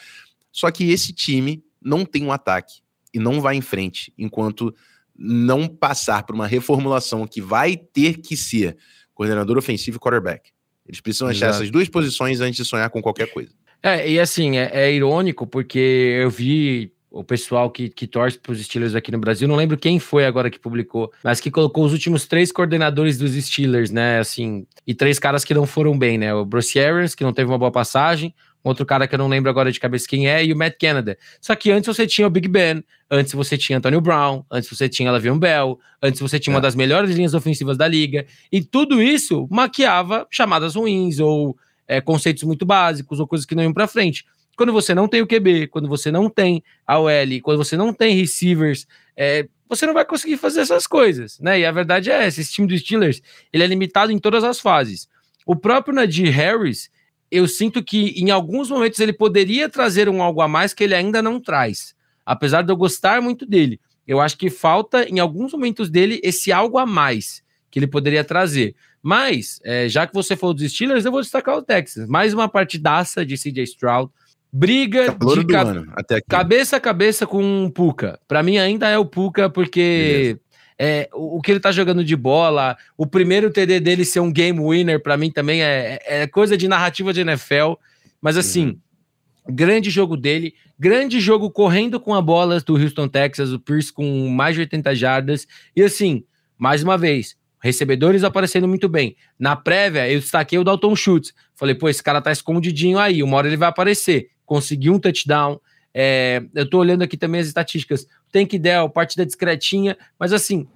[0.51, 2.81] Só que esse time não tem um ataque
[3.13, 4.75] e não vai em frente enquanto
[5.15, 8.79] não passar por uma reformulação que vai ter que ser
[9.13, 10.53] coordenador ofensivo e quarterback.
[10.89, 13.51] Eles precisam achar essas duas posições antes de sonhar com qualquer coisa.
[13.83, 18.53] É, e assim, é, é irônico porque eu vi o pessoal que, que torce para
[18.53, 21.85] os Steelers aqui no Brasil, não lembro quem foi agora que publicou, mas que colocou
[21.85, 24.19] os últimos três coordenadores dos Steelers, né?
[24.19, 26.35] Assim, e três caras que não foram bem, né?
[26.35, 29.51] O Bruce Arians, que não teve uma boa passagem, outro cara que eu não lembro
[29.51, 31.17] agora de cabeça quem é, e o Matt Canada.
[31.41, 34.89] Só que antes você tinha o Big Ben, antes você tinha Antonio Brown, antes você
[34.89, 36.57] tinha Lavion Bell, antes você tinha é.
[36.57, 42.01] uma das melhores linhas ofensivas da liga, e tudo isso maquiava chamadas ruins ou é,
[42.01, 44.25] conceitos muito básicos ou coisas que não iam para frente.
[44.57, 47.93] Quando você não tem o QB, quando você não tem a OL, quando você não
[47.93, 51.61] tem receivers, é, você não vai conseguir fazer essas coisas, né?
[51.61, 54.59] E a verdade é essa: esse time dos Steelers ele é limitado em todas as
[54.59, 55.09] fases.
[55.47, 56.91] O próprio Nadir Harris,
[57.31, 60.95] eu sinto que em alguns momentos ele poderia trazer um algo a mais que ele
[60.95, 61.95] ainda não traz.
[62.25, 66.51] Apesar de eu gostar muito dele, eu acho que falta em alguns momentos dele esse
[66.51, 68.75] algo a mais que ele poderia trazer.
[69.03, 72.09] Mas, é, já que você falou dos Steelers, eu vou destacar o Texas.
[72.09, 74.11] Mais uma partidaça de CJ Stroud.
[74.51, 75.93] Briga Calor de ano,
[76.27, 78.19] cabeça a cabeça com o Puka.
[78.27, 80.39] Para mim ainda é o Puka, porque
[80.79, 84.33] é, o, o, que ele tá jogando de bola, o primeiro TD dele ser um
[84.33, 87.75] game winner, para mim também é, é, coisa de narrativa de NFL.
[88.21, 89.55] Mas assim, uhum.
[89.55, 94.29] grande jogo dele, grande jogo correndo com a bola do Houston, Texas, o Pierce com
[94.29, 95.47] mais de 80 jardas.
[95.75, 96.25] E assim,
[96.57, 99.17] mais uma vez, recebedores aparecendo muito bem.
[99.39, 101.35] Na prévia, eu destaquei o Dalton Schultz.
[101.55, 105.61] Falei, pô, esse cara tá escondidinho aí, uma hora ele vai aparecer conseguiu um touchdown.
[105.95, 108.07] É, eu estou olhando aqui também as estatísticas.
[108.31, 110.67] Tem que der, partida discretinha, mas assim,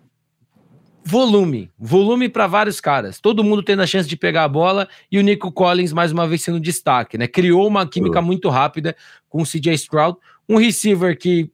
[1.04, 3.20] volume, volume para vários caras.
[3.20, 6.26] Todo mundo tendo a chance de pegar a bola e o Nico Collins mais uma
[6.26, 7.26] vez sendo destaque, né?
[7.26, 8.26] Criou uma química uhum.
[8.26, 8.96] muito rápida
[9.28, 11.50] com o CJ Stroud, um receiver que,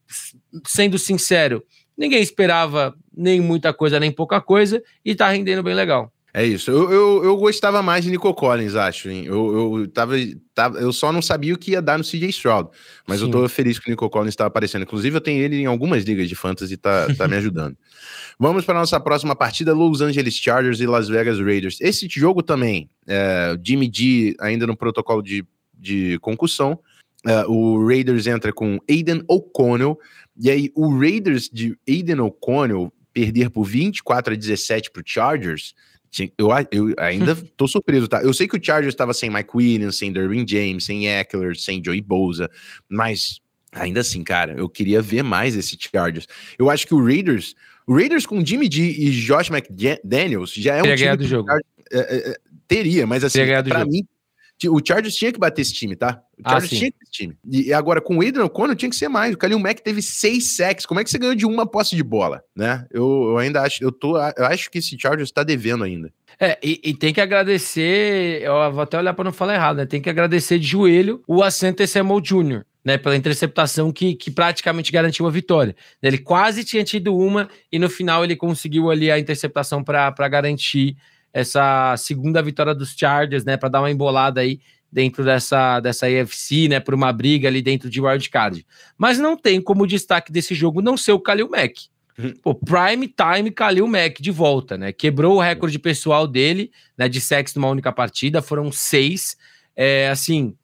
[0.67, 1.65] sendo sincero,
[1.97, 6.13] ninguém esperava nem muita coisa nem pouca coisa e tá rendendo bem legal.
[6.39, 6.71] É isso.
[6.71, 9.11] Eu, eu, eu, gostava mais de Nico Collins, acho.
[9.11, 9.25] Hein?
[9.27, 10.15] Eu, eu, tava,
[10.55, 12.71] tava, eu só não sabia o que ia dar no CJ Stroud.
[13.09, 13.27] Mas Sim.
[13.27, 14.83] eu tô feliz que o Nico Collins está aparecendo.
[14.83, 17.77] Inclusive, eu tenho ele em algumas ligas de fantasy e tá, tá me ajudando.
[18.39, 21.77] Vamos para nossa próxima partida: Los Angeles Chargers e Las Vegas Raiders.
[21.81, 25.45] Esse jogo também, é, Jimmy G ainda no protocolo de,
[25.77, 26.79] de concussão.
[27.27, 29.99] É, o Raiders entra com Aiden O'Connell.
[30.41, 35.75] E aí, o Raiders de Aiden O'Connell perder por 24 a 17 para o Chargers
[36.37, 38.23] eu, eu ainda tô surpreso, tá?
[38.23, 41.83] Eu sei que o Chargers estava sem Mike Williams, sem Derwin James, sem Eckler, sem
[41.85, 42.51] Joey Bosa,
[42.89, 43.41] mas
[43.73, 46.27] ainda assim, cara, eu queria ver mais esse Chargers.
[46.59, 47.55] Eu acho que o Raiders,
[47.87, 51.49] o Raiders com Jimmy G e Josh McDaniels já é um teria time do jogo.
[51.49, 54.07] Chargers, é, é, teria, mas assim, para mim
[54.67, 56.21] o Chargers tinha que bater esse time, tá?
[56.39, 57.37] O ah, Chargers ah, tinha esse time.
[57.51, 59.35] E agora, com o Adrian O'Connor, tinha que ser mais.
[59.35, 60.87] O Kalil Mack teve seis sacks.
[60.87, 62.87] Como é que você ganhou de uma posse de bola, né?
[62.91, 66.13] Eu, eu ainda acho, eu tô, eu acho que esse Chargers tá devendo ainda.
[66.41, 69.87] É, e, e, tem que agradecer, eu vou até olhar para não falar errado, né?
[69.87, 72.97] Tem que agradecer de joelho o Asante Samuel Jr., né?
[72.97, 75.75] Pela interceptação que, que praticamente garantiu a vitória.
[76.01, 80.97] Ele quase tinha tido uma e no final ele conseguiu ali a interceptação para garantir
[81.33, 86.69] essa segunda vitória dos Chargers, né, para dar uma embolada aí dentro dessa, dessa AFC,
[86.69, 88.65] né, por uma briga ali dentro de wildcard.
[88.97, 91.89] Mas não tem como destaque desse jogo não ser o Kalil Mack.
[92.19, 92.35] Uhum.
[92.43, 94.93] Pô, prime time Kalil Mack de volta, né?
[94.93, 99.37] Quebrou o recorde pessoal dele, né, de sexo numa única partida, foram seis.
[99.77, 100.57] É, assim,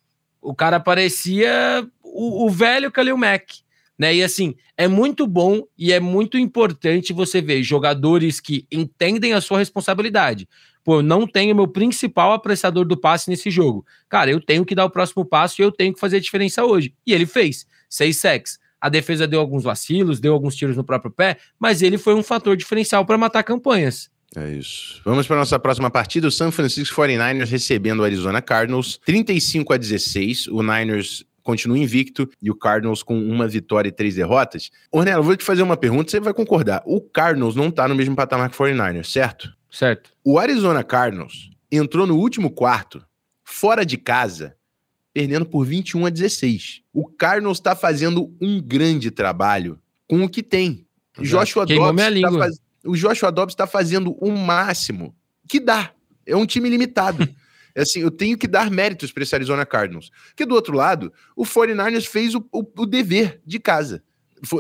[0.43, 3.61] o cara parecia o, o velho Kalil Mack,
[3.99, 4.15] né?
[4.15, 9.41] E assim, é muito bom e é muito importante você ver jogadores que entendem a
[9.41, 10.49] sua responsabilidade.
[10.85, 13.87] Pô, eu não tenho meu principal apreciador do passe nesse jogo.
[14.09, 16.65] Cara, eu tenho que dar o próximo passo e eu tenho que fazer a diferença
[16.65, 16.95] hoje.
[17.07, 17.67] E ele fez.
[17.89, 18.59] Seis sacks.
[18.81, 22.23] A defesa deu alguns vacilos, deu alguns tiros no próprio pé, mas ele foi um
[22.23, 24.11] fator diferencial para matar campanhas.
[24.37, 25.01] É isso.
[25.05, 26.29] Vamos para nossa próxima partida.
[26.29, 29.01] O San Francisco 49ers recebendo o Arizona Cardinals.
[29.07, 30.49] 35 a 16.
[30.49, 34.71] O Niners continua invicto e o Cardinals com uma vitória e três derrotas.
[34.91, 36.83] Ornella, vou te fazer uma pergunta, você vai concordar.
[36.85, 39.51] O Cardinals não tá no mesmo patamar que o 49ers, certo?
[39.75, 40.13] Certo.
[40.23, 43.05] O Arizona Cardinals entrou no último quarto,
[43.43, 44.57] fora de casa,
[45.13, 46.83] perdendo por 21 a 16.
[46.93, 50.87] O Cardinals está fazendo um grande trabalho com o que tem.
[51.19, 52.61] Joshua Dobbs tá faz...
[52.85, 55.13] O Joshua Dobbs está fazendo o máximo
[55.49, 55.91] que dá.
[56.25, 57.29] É um time limitado.
[57.77, 60.09] É assim, eu tenho que dar méritos para esse Arizona Cardinals.
[60.29, 64.01] Porque do outro lado, o 49ers fez o, o, o dever de casa.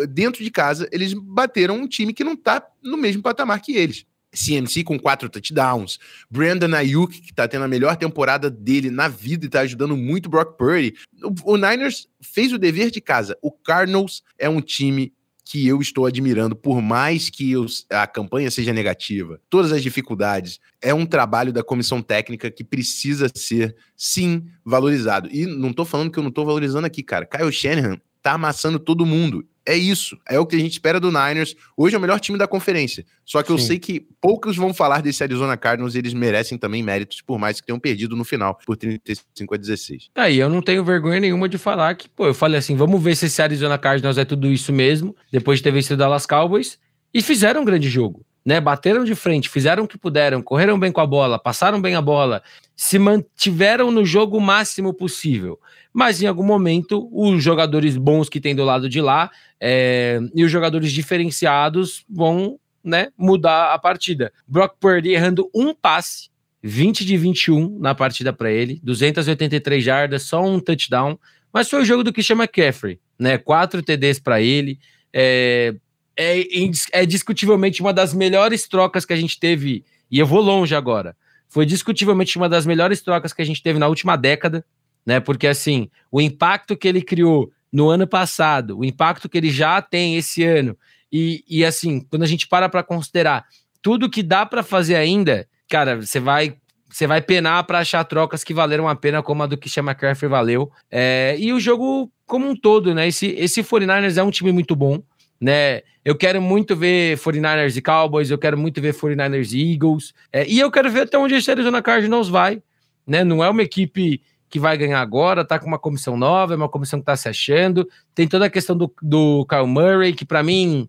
[0.08, 4.04] Dentro de casa, eles bateram um time que não está no mesmo patamar que eles.
[4.34, 5.98] CMC com quatro touchdowns,
[6.30, 10.28] Brandon Ayuk, que está tendo a melhor temporada dele na vida e está ajudando muito
[10.28, 10.94] Brock Purdy.
[11.22, 13.36] O, o Niners fez o dever de casa.
[13.40, 15.12] O Cardinals é um time
[15.44, 17.52] que eu estou admirando, por mais que
[17.90, 23.30] a campanha seja negativa, todas as dificuldades, é um trabalho da comissão técnica que precisa
[23.34, 25.28] ser, sim, valorizado.
[25.30, 27.26] E não estou falando que eu não estou valorizando aqui, cara.
[27.26, 29.46] Kyle Shanahan tá amassando todo mundo.
[29.66, 30.18] É isso.
[30.28, 31.56] É o que a gente espera do Niners.
[31.76, 33.04] Hoje é o melhor time da conferência.
[33.24, 33.66] Só que eu Sim.
[33.66, 37.60] sei que poucos vão falar desse Arizona Cardinals e eles merecem também méritos, por mais
[37.60, 40.10] que tenham perdido no final por 35 a 16.
[40.14, 43.16] Aí eu não tenho vergonha nenhuma de falar que, pô, eu falei assim: vamos ver
[43.16, 46.78] se esse Arizona Cardinals é tudo isso mesmo, depois de ter vencido o Dallas Cowboys.
[47.12, 48.26] E fizeram um grande jogo.
[48.44, 51.94] Né, bateram de frente, fizeram o que puderam, correram bem com a bola, passaram bem
[51.94, 52.42] a bola,
[52.76, 55.58] se mantiveram no jogo o máximo possível
[55.94, 59.30] mas em algum momento os jogadores bons que tem do lado de lá
[59.60, 64.32] é, e os jogadores diferenciados vão né, mudar a partida.
[64.46, 66.28] Brock Purdy errando um passe,
[66.60, 71.16] 20 de 21 na partida para ele, 283 jardas, só um touchdown,
[71.52, 73.38] mas foi o jogo do Christian McCaffrey, né?
[73.38, 74.80] Quatro TDs para ele.
[75.12, 75.72] É,
[76.16, 76.44] é,
[76.92, 81.16] é discutivelmente uma das melhores trocas que a gente teve, e eu vou longe agora.
[81.48, 84.64] Foi discutivelmente uma das melhores trocas que a gente teve na última década
[85.04, 85.20] né?
[85.20, 89.82] Porque assim, o impacto que ele criou no ano passado, o impacto que ele já
[89.82, 90.76] tem esse ano,
[91.12, 93.44] e, e assim, quando a gente para para considerar
[93.82, 96.56] tudo que dá para fazer ainda, cara, você vai
[96.88, 99.90] você vai penar para achar trocas que valeram a pena, como a do que chama
[99.90, 100.70] McCaffrey valeu.
[100.88, 103.08] É, e o jogo como um todo, né?
[103.08, 105.02] Esse, esse 49ers é um time muito bom,
[105.40, 105.82] né?
[106.04, 110.46] Eu quero muito ver 49ers e Cowboys, eu quero muito ver 49ers e Eagles, é,
[110.46, 112.62] e eu quero ver até onde esse Arizona Cardinals vai,
[113.06, 113.24] né?
[113.24, 114.20] Não é uma equipe
[114.54, 117.28] que vai ganhar agora, tá com uma comissão nova, é uma comissão que tá se
[117.28, 117.88] achando.
[118.14, 120.88] Tem toda a questão do, do Kyle Murray, que para mim,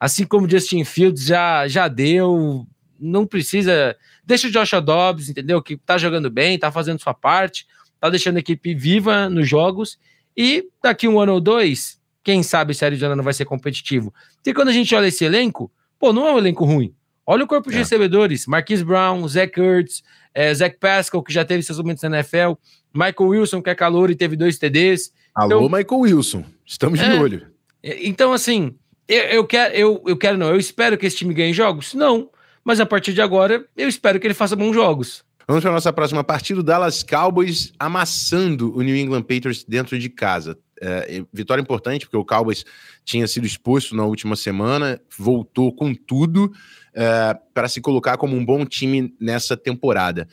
[0.00, 2.66] assim como Justin Fields, já, já deu.
[2.98, 3.94] Não precisa.
[4.24, 5.60] Deixa o Joshua Dobbs, entendeu?
[5.62, 7.66] Que tá jogando bem, tá fazendo sua parte,
[8.00, 9.98] tá deixando a equipe viva nos jogos.
[10.34, 14.12] E daqui um ano ou dois, quem sabe se a Arizona não vai ser competitivo.
[14.36, 16.94] Porque quando a gente olha esse elenco, pô, não é um elenco ruim.
[17.26, 17.78] Olha o corpo de é.
[17.80, 20.02] recebedores: Marquise Brown, Zach Ertz,
[20.34, 22.54] é, Zach Pascal, que já teve seus momentos na NFL,
[22.92, 25.12] Michael Wilson, que é calor e teve dois TDs.
[25.34, 26.44] Alô, então, Michael Wilson.
[26.66, 27.46] Estamos é, de olho.
[27.82, 28.74] É, então, assim,
[29.06, 31.94] eu, eu, quero, eu, eu quero não, eu espero que esse time ganhe jogos?
[31.94, 32.30] Não.
[32.64, 35.22] Mas a partir de agora, eu espero que ele faça bons jogos.
[35.46, 40.08] Vamos para a nossa próxima partida, Dallas Cowboys amassando o New England Patriots dentro de
[40.08, 40.58] casa.
[40.80, 42.64] É, vitória importante, porque o Cowboys
[43.04, 46.52] tinha sido exposto na última semana, voltou com tudo
[46.92, 50.28] é, para se colocar como um bom time nessa temporada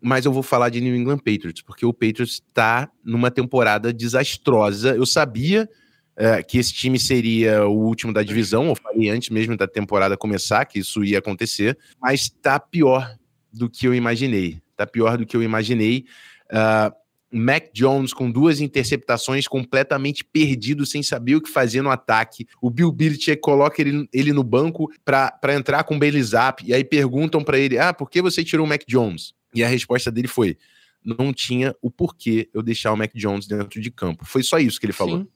[0.00, 4.94] mas eu vou falar de New England Patriots, porque o Patriots está numa temporada desastrosa.
[4.94, 5.68] Eu sabia
[6.16, 10.16] é, que esse time seria o último da divisão, eu falei antes mesmo da temporada
[10.16, 13.16] começar que isso ia acontecer, mas está pior
[13.52, 14.60] do que eu imaginei.
[14.72, 16.04] Está pior do que eu imaginei.
[16.50, 16.94] Uh,
[17.30, 22.46] Mac Jones com duas interceptações completamente perdido, sem saber o que fazer no ataque.
[22.60, 26.72] O Bill Belichick coloca ele, ele no banco para entrar com o Bailey Zapp, e
[26.72, 29.34] aí perguntam para ele: Ah, por que você tirou o Mac Jones?
[29.54, 30.56] E a resposta dele foi:
[31.04, 34.24] não tinha o porquê eu deixar o Mac Jones dentro de campo.
[34.24, 35.26] Foi só isso que ele falou.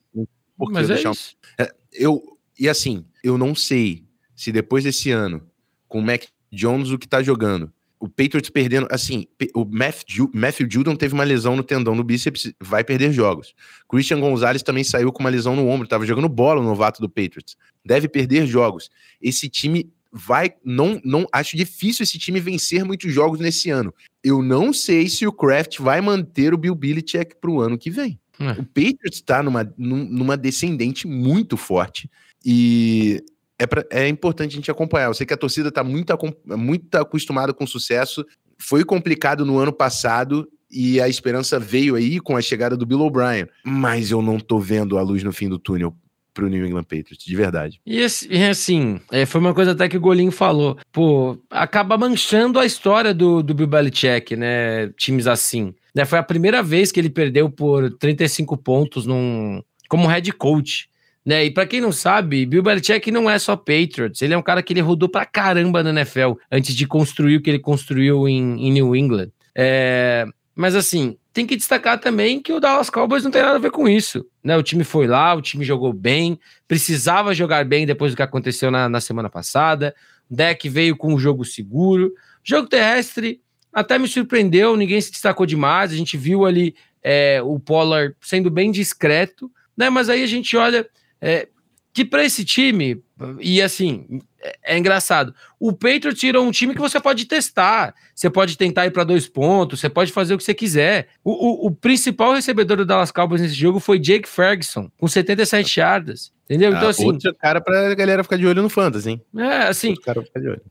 [0.57, 1.37] Porquê Mas eu é deixar isso.
[1.59, 2.23] É, eu
[2.59, 5.43] E assim, eu não sei se depois desse ano,
[5.89, 7.73] com o Mac Jones, o que tá jogando,
[8.03, 12.53] o Patriots perdendo, assim, o Matthew, Matthew Judon teve uma lesão no tendão no bíceps,
[12.61, 13.55] vai perder jogos.
[13.89, 17.09] Christian Gonzalez também saiu com uma lesão no ombro, tava jogando bola no novato do
[17.09, 17.57] Patriots.
[17.85, 18.91] Deve perder jogos.
[19.21, 23.95] Esse time vai não não acho difícil esse time vencer muitos jogos nesse ano.
[24.23, 27.89] Eu não sei se o Kraft vai manter o Bill Belichick para o ano que
[27.89, 28.19] vem.
[28.41, 28.51] É.
[28.51, 32.11] O Patriots está numa, numa descendente muito forte
[32.45, 33.23] e
[33.63, 35.07] é, pra, é importante a gente acompanhar.
[35.07, 36.13] Eu sei que a torcida está muito,
[36.47, 38.27] muito acostumada com sucesso.
[38.59, 43.01] Foi complicado no ano passado e a esperança veio aí com a chegada do Bill
[43.01, 43.47] O'Brien.
[43.65, 45.95] Mas eu não tô vendo a luz no fim do túnel
[46.35, 47.81] pro New England Patriots, de verdade.
[47.87, 52.67] E assim, é, foi uma coisa até que o Golinho falou, pô, acaba manchando a
[52.67, 55.73] história do, do Bill Belichick, né, times assim.
[55.95, 60.89] Né, foi a primeira vez que ele perdeu por 35 pontos num, como head coach.
[61.25, 61.45] Né?
[61.45, 64.63] E para quem não sabe, Bill Belichick não é só Patriots, ele é um cara
[64.63, 68.67] que ele rodou pra caramba na NFL antes de construir o que ele construiu em,
[68.67, 69.31] em New England.
[69.55, 73.61] É, mas assim, tem que destacar também que o Dallas Cowboys não tem nada a
[73.61, 74.27] ver com isso.
[74.45, 74.57] Né?
[74.57, 78.71] O time foi lá, o time jogou bem, precisava jogar bem depois do que aconteceu
[78.71, 79.95] na, na semana passada.
[80.31, 82.13] O deck veio com um jogo seguro.
[82.45, 83.41] Jogo terrestre
[83.73, 85.93] até me surpreendeu, ninguém se destacou demais.
[85.93, 89.89] A gente viu ali é, o Pollard sendo bem discreto, né?
[89.89, 90.87] Mas aí a gente olha
[91.23, 91.49] é,
[91.93, 93.03] que para esse time,
[93.39, 95.35] e assim, é, é, engraçado.
[95.61, 97.95] O Patriots tirou um time que você pode testar.
[98.15, 101.09] Você pode tentar ir para dois pontos, você pode fazer o que você quiser.
[101.23, 105.79] O, o, o, principal recebedor do Dallas Cowboys nesse jogo foi Jake Ferguson, com 77
[105.79, 106.33] yardas.
[106.45, 106.73] Entendeu?
[106.73, 107.05] Ah, então, assim.
[107.05, 109.23] Outro cara pra galera ficar de olho no Fantasy, hein?
[109.37, 109.95] É, assim.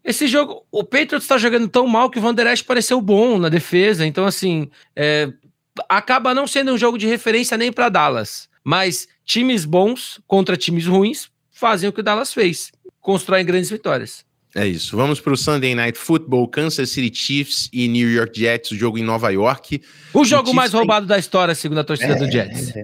[0.04, 3.38] Esse jogo, o Patriots tá jogando tão mal que o Van Der Esch pareceu bom
[3.38, 4.06] na defesa.
[4.06, 5.32] Então, assim, é,
[5.88, 8.49] acaba não sendo um jogo de referência nem para Dallas.
[8.64, 12.70] Mas times bons contra times ruins fazem o que o Dallas fez,
[13.00, 14.26] constroem grandes vitórias.
[14.54, 14.98] É isso.
[14.98, 18.98] Vamos para o Sunday Night Football, Kansas City Chiefs e New York Jets, o jogo
[18.98, 19.82] em Nova York.
[20.14, 21.16] O jogo o mais roubado tem...
[21.16, 22.74] da história, segundo a torcida é, do Jets.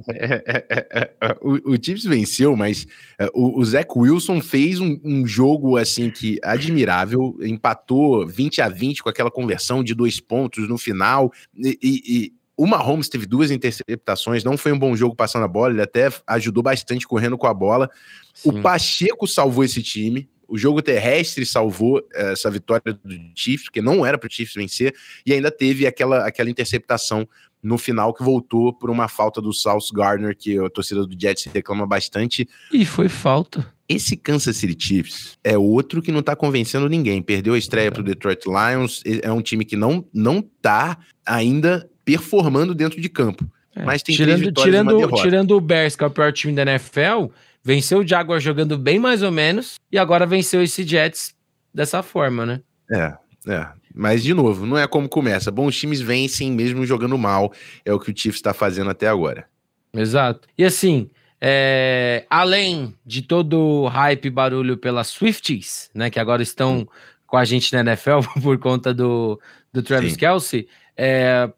[1.42, 2.88] O, o, Chiefs venceu, mas
[3.20, 8.70] é, o, o Zach Wilson fez um, um, jogo assim que admirável, empatou 20 a
[8.70, 13.52] 20 com aquela conversão de dois pontos no final e, e o Mahomes teve duas
[13.52, 17.46] interceptações, não foi um bom jogo passando a bola, ele até ajudou bastante correndo com
[17.46, 17.90] a bola.
[18.34, 18.50] Sim.
[18.50, 23.82] O Pacheco salvou esse time, o jogo terrestre salvou eh, essa vitória do Chiefs, porque
[23.82, 24.96] não era para o Chiefs vencer,
[25.26, 27.28] e ainda teve aquela, aquela interceptação
[27.62, 31.46] no final que voltou por uma falta do South Gardner, que a torcida do Jets
[31.46, 32.48] reclama bastante.
[32.72, 33.74] E foi falta.
[33.90, 37.22] Esse Kansas City Chiefs é outro que não tá convencendo ninguém.
[37.22, 37.92] Perdeu a estreia é.
[37.92, 43.46] pro Detroit Lions, é um time que não, não tá ainda performando dentro de campo.
[43.76, 43.84] É.
[43.84, 47.28] Mas tem tirando, tirando, tirando o Bears, que é o pior time da NFL,
[47.68, 51.36] Venceu o Jaguar jogando bem mais ou menos e agora venceu esse Jets
[51.74, 52.62] dessa forma, né?
[52.90, 53.14] É,
[53.46, 53.68] é.
[53.94, 55.52] Mas, de novo, não é como começa.
[55.52, 57.52] Bons times vencem mesmo jogando mal.
[57.84, 59.50] É o que o Chiefs está fazendo até agora.
[59.94, 60.48] Exato.
[60.58, 61.10] E assim,
[61.42, 66.88] é, além de todo o hype e barulho pelas Swifties, né, que agora estão
[67.26, 69.38] com a gente na NFL por conta do,
[69.74, 70.20] do Travis Sim.
[70.20, 71.52] Kelsey, é,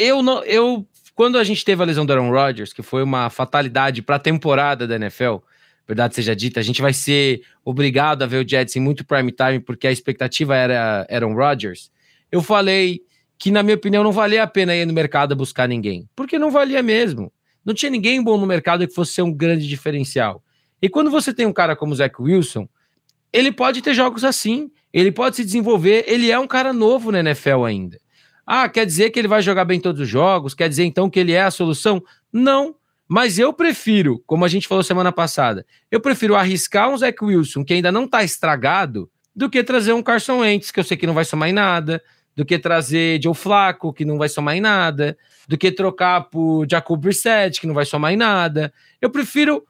[0.00, 3.28] eu, não, eu quando a gente teve a lesão do Aaron Rodgers, que foi uma
[3.28, 5.36] fatalidade para a temporada da NFL,
[5.86, 9.30] verdade seja dita, a gente vai ser obrigado a ver o Jets em muito prime
[9.30, 11.90] time porque a expectativa era Aaron Rodgers.
[12.32, 13.02] Eu falei
[13.38, 16.50] que, na minha opinião, não valia a pena ir no mercado buscar ninguém, porque não
[16.50, 17.32] valia mesmo.
[17.64, 20.42] Não tinha ninguém bom no mercado que fosse ser um grande diferencial.
[20.80, 22.66] E quando você tem um cara como o Zach Wilson,
[23.32, 27.20] ele pode ter jogos assim, ele pode se desenvolver, ele é um cara novo na
[27.20, 27.98] NFL ainda.
[28.52, 30.54] Ah, quer dizer que ele vai jogar bem todos os jogos?
[30.54, 32.02] Quer dizer então que ele é a solução?
[32.32, 32.74] Não.
[33.06, 37.64] Mas eu prefiro, como a gente falou semana passada, eu prefiro arriscar um Zach Wilson
[37.64, 41.06] que ainda não está estragado do que trazer um Carson Wentz, que eu sei que
[41.06, 42.02] não vai somar em nada,
[42.34, 46.66] do que trazer Joe Flaco, que não vai somar em nada, do que trocar por
[46.68, 48.74] Jacob Brissett, que não vai somar em nada.
[49.00, 49.64] Eu prefiro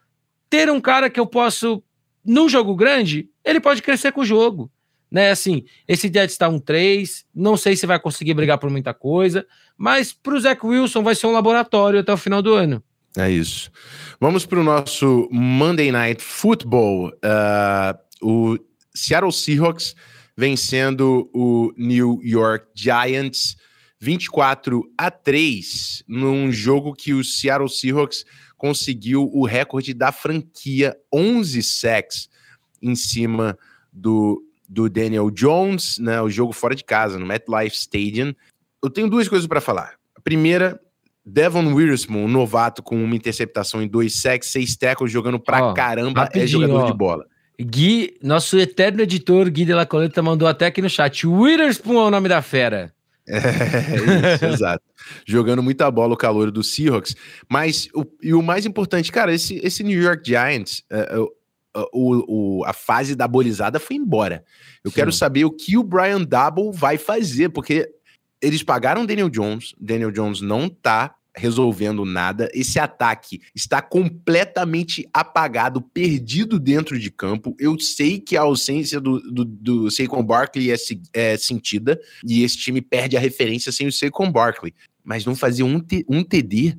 [0.48, 1.82] ter um cara que eu posso,
[2.24, 4.70] num jogo grande, ele pode crescer com o jogo
[5.10, 5.30] né?
[5.30, 9.46] Assim, esse Jets está um 3, não sei se vai conseguir brigar por muita coisa,
[9.76, 12.82] mas para o Zach Wilson vai ser um laboratório até o final do ano.
[13.16, 13.70] É isso.
[14.20, 17.08] Vamos para o nosso Monday Night Football.
[17.08, 18.58] Uh, o
[18.94, 19.96] Seattle Seahawks
[20.36, 23.56] vencendo o New York Giants
[24.00, 28.24] 24 a 3 num jogo que o Seattle Seahawks
[28.56, 32.28] conseguiu o recorde da franquia 11 sacks
[32.80, 33.58] em cima
[33.92, 38.32] do do Daniel Jones, né, o jogo fora de casa, no MetLife Stadium.
[38.82, 39.94] Eu tenho duas coisas para falar.
[40.14, 40.80] A primeira,
[41.26, 46.28] Devon Witherspoon, um novato com uma interceptação em dois sacks, seis tackles, jogando pra caramba,
[46.32, 46.86] é jogador ó.
[46.86, 47.26] de bola.
[47.60, 51.26] Gui, nosso eterno editor Gui de la Coleta mandou até aqui no chat.
[51.26, 52.94] Witherspoon é o nome da fera.
[53.28, 53.38] É,
[54.34, 54.84] isso, exato.
[55.26, 57.14] Jogando muita bola o calor do Seahawks.
[57.48, 61.28] Mas, o, e o mais importante, cara, esse, esse New York Giants, uh,
[61.92, 64.44] o, o, a fase da bolizada foi embora.
[64.84, 64.96] Eu Sim.
[64.96, 67.88] quero saber o que o Brian Double vai fazer, porque
[68.42, 72.48] eles pagaram Daniel Jones, Daniel Jones não tá resolvendo nada.
[72.52, 77.54] Esse ataque está completamente apagado, perdido dentro de campo.
[77.58, 80.76] Eu sei que a ausência do, do, do Saquon Barkley é,
[81.12, 84.74] é sentida e esse time perde a referência sem o Saquon Barkley.
[85.04, 86.76] Mas não fazer um, um TD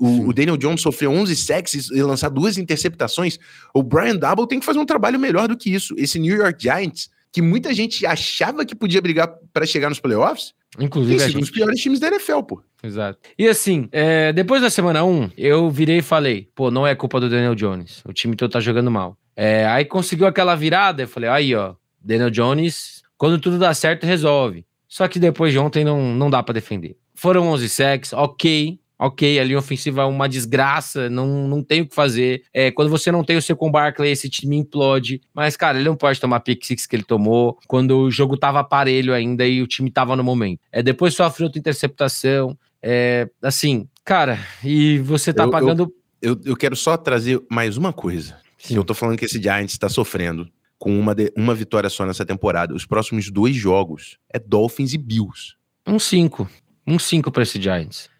[0.00, 3.38] o, o, Daniel Jones sofreu 11 sacks e lançar duas interceptações.
[3.72, 5.94] O Brian Double tem que fazer um trabalho melhor do que isso.
[5.96, 10.54] Esse New York Giants, que muita gente achava que podia brigar para chegar nos playoffs,
[10.78, 12.62] Inclusive, tem sido um dos piores times da NFL, pô.
[12.82, 13.18] Exato.
[13.38, 17.20] E assim, é, depois da semana 1, eu virei e falei: pô, não é culpa
[17.20, 18.02] do Daniel Jones.
[18.04, 19.16] O time todo tá jogando mal.
[19.36, 24.04] É, aí conseguiu aquela virada, eu falei: aí, ó, Daniel Jones, quando tudo dá certo,
[24.04, 24.66] resolve.
[24.88, 26.96] Só que depois de ontem não, não dá para defender.
[27.14, 31.88] Foram 11 sacks, ok, ok, a linha ofensiva é uma desgraça, não, não tem o
[31.88, 32.44] que fazer.
[32.52, 35.20] É, quando você não tem o seu com Barkley, esse time implode.
[35.34, 38.60] Mas, cara, ele não pode tomar pick six que ele tomou quando o jogo tava
[38.60, 40.60] aparelho ainda e o time tava no momento.
[40.70, 42.56] É, depois sofre outra interceptação.
[42.82, 45.92] É, assim, cara, e você tá eu, pagando.
[46.22, 48.36] Eu, eu, eu, quero só trazer mais uma coisa.
[48.58, 48.76] Sim.
[48.76, 52.24] Eu tô falando que esse Giants está sofrendo com uma, de, uma vitória só nessa
[52.24, 52.74] temporada.
[52.74, 55.54] Os próximos dois jogos é Dolphins e Bills.
[55.86, 56.48] Um 5.
[56.86, 58.13] Um 5 para esse Giants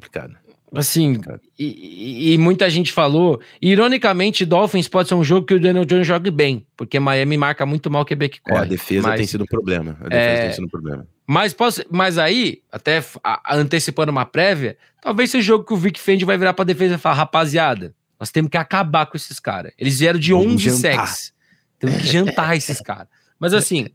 [0.00, 0.36] complicado.
[0.72, 1.40] Assim, complicado.
[1.58, 3.40] E, e, muita gente falou.
[3.60, 7.66] Ironicamente, Dolphins pode ser um jogo que o Daniel Jones jogue bem, porque Miami marca
[7.66, 8.60] muito mal o QB que corre.
[8.60, 9.96] É, a defesa mas, tem sido um problema.
[10.00, 11.06] A defesa é, tem sido um problema.
[11.26, 13.04] Mas, posso, mas aí, até
[13.48, 16.94] antecipando uma prévia, talvez seja o jogo que o Vic Fendi vai virar pra defesa
[16.94, 19.72] e falar: rapaziada, nós temos que acabar com esses caras.
[19.76, 21.32] Eles vieram de 11 sacks.
[21.78, 23.08] Temos que jantar esses caras.
[23.38, 23.88] Mas assim,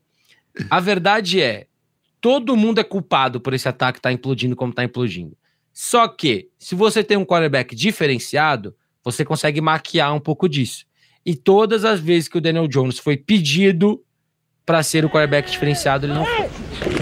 [0.69, 1.67] a verdade é:
[2.19, 5.37] todo mundo é culpado por esse ataque estar tá implodindo como está implodindo.
[5.77, 8.73] Só que, se você tem um quarterback diferenciado,
[9.03, 10.85] você consegue maquiar um pouco disso.
[11.25, 14.01] E todas as vezes que o Daniel Jones foi pedido
[14.65, 16.94] para ser o quarterback diferenciado, ele não foi.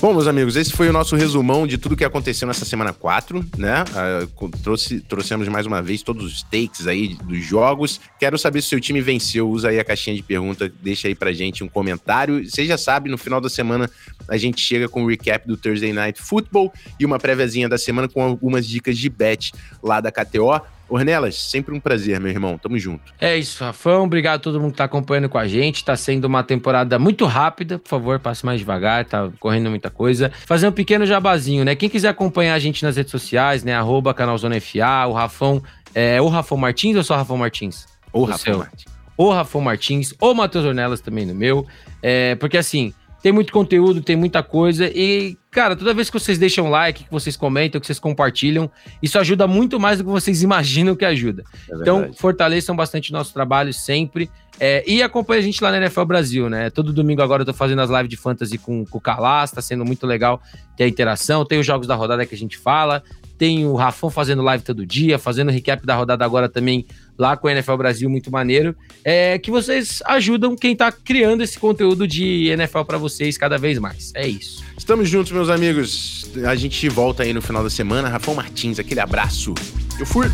[0.00, 3.44] Bom, meus amigos, esse foi o nosso resumão de tudo que aconteceu nessa semana 4,
[3.58, 3.84] né?
[3.84, 8.00] Uh, trouxe, trouxemos mais uma vez todos os takes aí dos jogos.
[8.18, 9.50] Quero saber se o seu time venceu.
[9.50, 12.42] Usa aí a caixinha de pergunta, deixa aí pra gente um comentário.
[12.48, 13.90] Você já sabe, no final da semana
[14.26, 18.08] a gente chega com o recap do Thursday Night Football e uma préviazinha da semana
[18.08, 20.62] com algumas dicas de bet lá da KTO.
[20.90, 22.58] Ornelas, sempre um prazer, meu irmão.
[22.58, 23.14] Tamo junto.
[23.20, 24.04] É isso, Rafão.
[24.04, 25.84] Obrigado a todo mundo que tá acompanhando com a gente.
[25.84, 27.78] Tá sendo uma temporada muito rápida.
[27.78, 30.30] Por favor, passe mais devagar, tá correndo muita coisa.
[30.46, 31.74] Fazer um pequeno jabazinho, né?
[31.74, 33.74] Quem quiser acompanhar a gente nas redes sociais, né?
[33.74, 35.62] Arroba canalzona FA, o Rafão.
[35.94, 37.86] É o Rafão Martins ou só Rafão Martins?
[38.12, 38.84] O Rafão Martins.
[39.16, 41.66] O Rafão Martins, ou Matheus Ornelas também no meu.
[42.02, 44.90] É, porque assim, tem muito conteúdo, tem muita coisa.
[44.94, 48.70] E, cara, toda vez que vocês deixam like, que vocês comentam, que vocês compartilham,
[49.02, 51.44] isso ajuda muito mais do que vocês imaginam que ajuda.
[51.68, 54.30] É então, fortaleçam bastante o nosso trabalho sempre.
[54.62, 56.68] É, e acompanhe a gente lá na NFL Brasil, né?
[56.68, 59.62] Todo domingo agora eu tô fazendo as lives de fantasy com, com o Calas, tá
[59.62, 60.42] sendo muito legal
[60.76, 61.46] ter a interação.
[61.46, 63.02] Tem os jogos da rodada que a gente fala.
[63.38, 66.84] Tem o Rafão fazendo live todo dia, fazendo recap da rodada agora também
[67.18, 68.76] lá com o NFL Brasil, muito maneiro.
[69.02, 73.78] É que vocês ajudam quem tá criando esse conteúdo de NFL para vocês cada vez
[73.78, 74.12] mais.
[74.14, 74.62] É isso.
[74.80, 76.24] Estamos juntos, meus amigos.
[76.48, 78.08] A gente volta aí no final da semana.
[78.08, 79.52] Rafão Martins, aquele abraço.
[80.00, 80.26] Eu fui.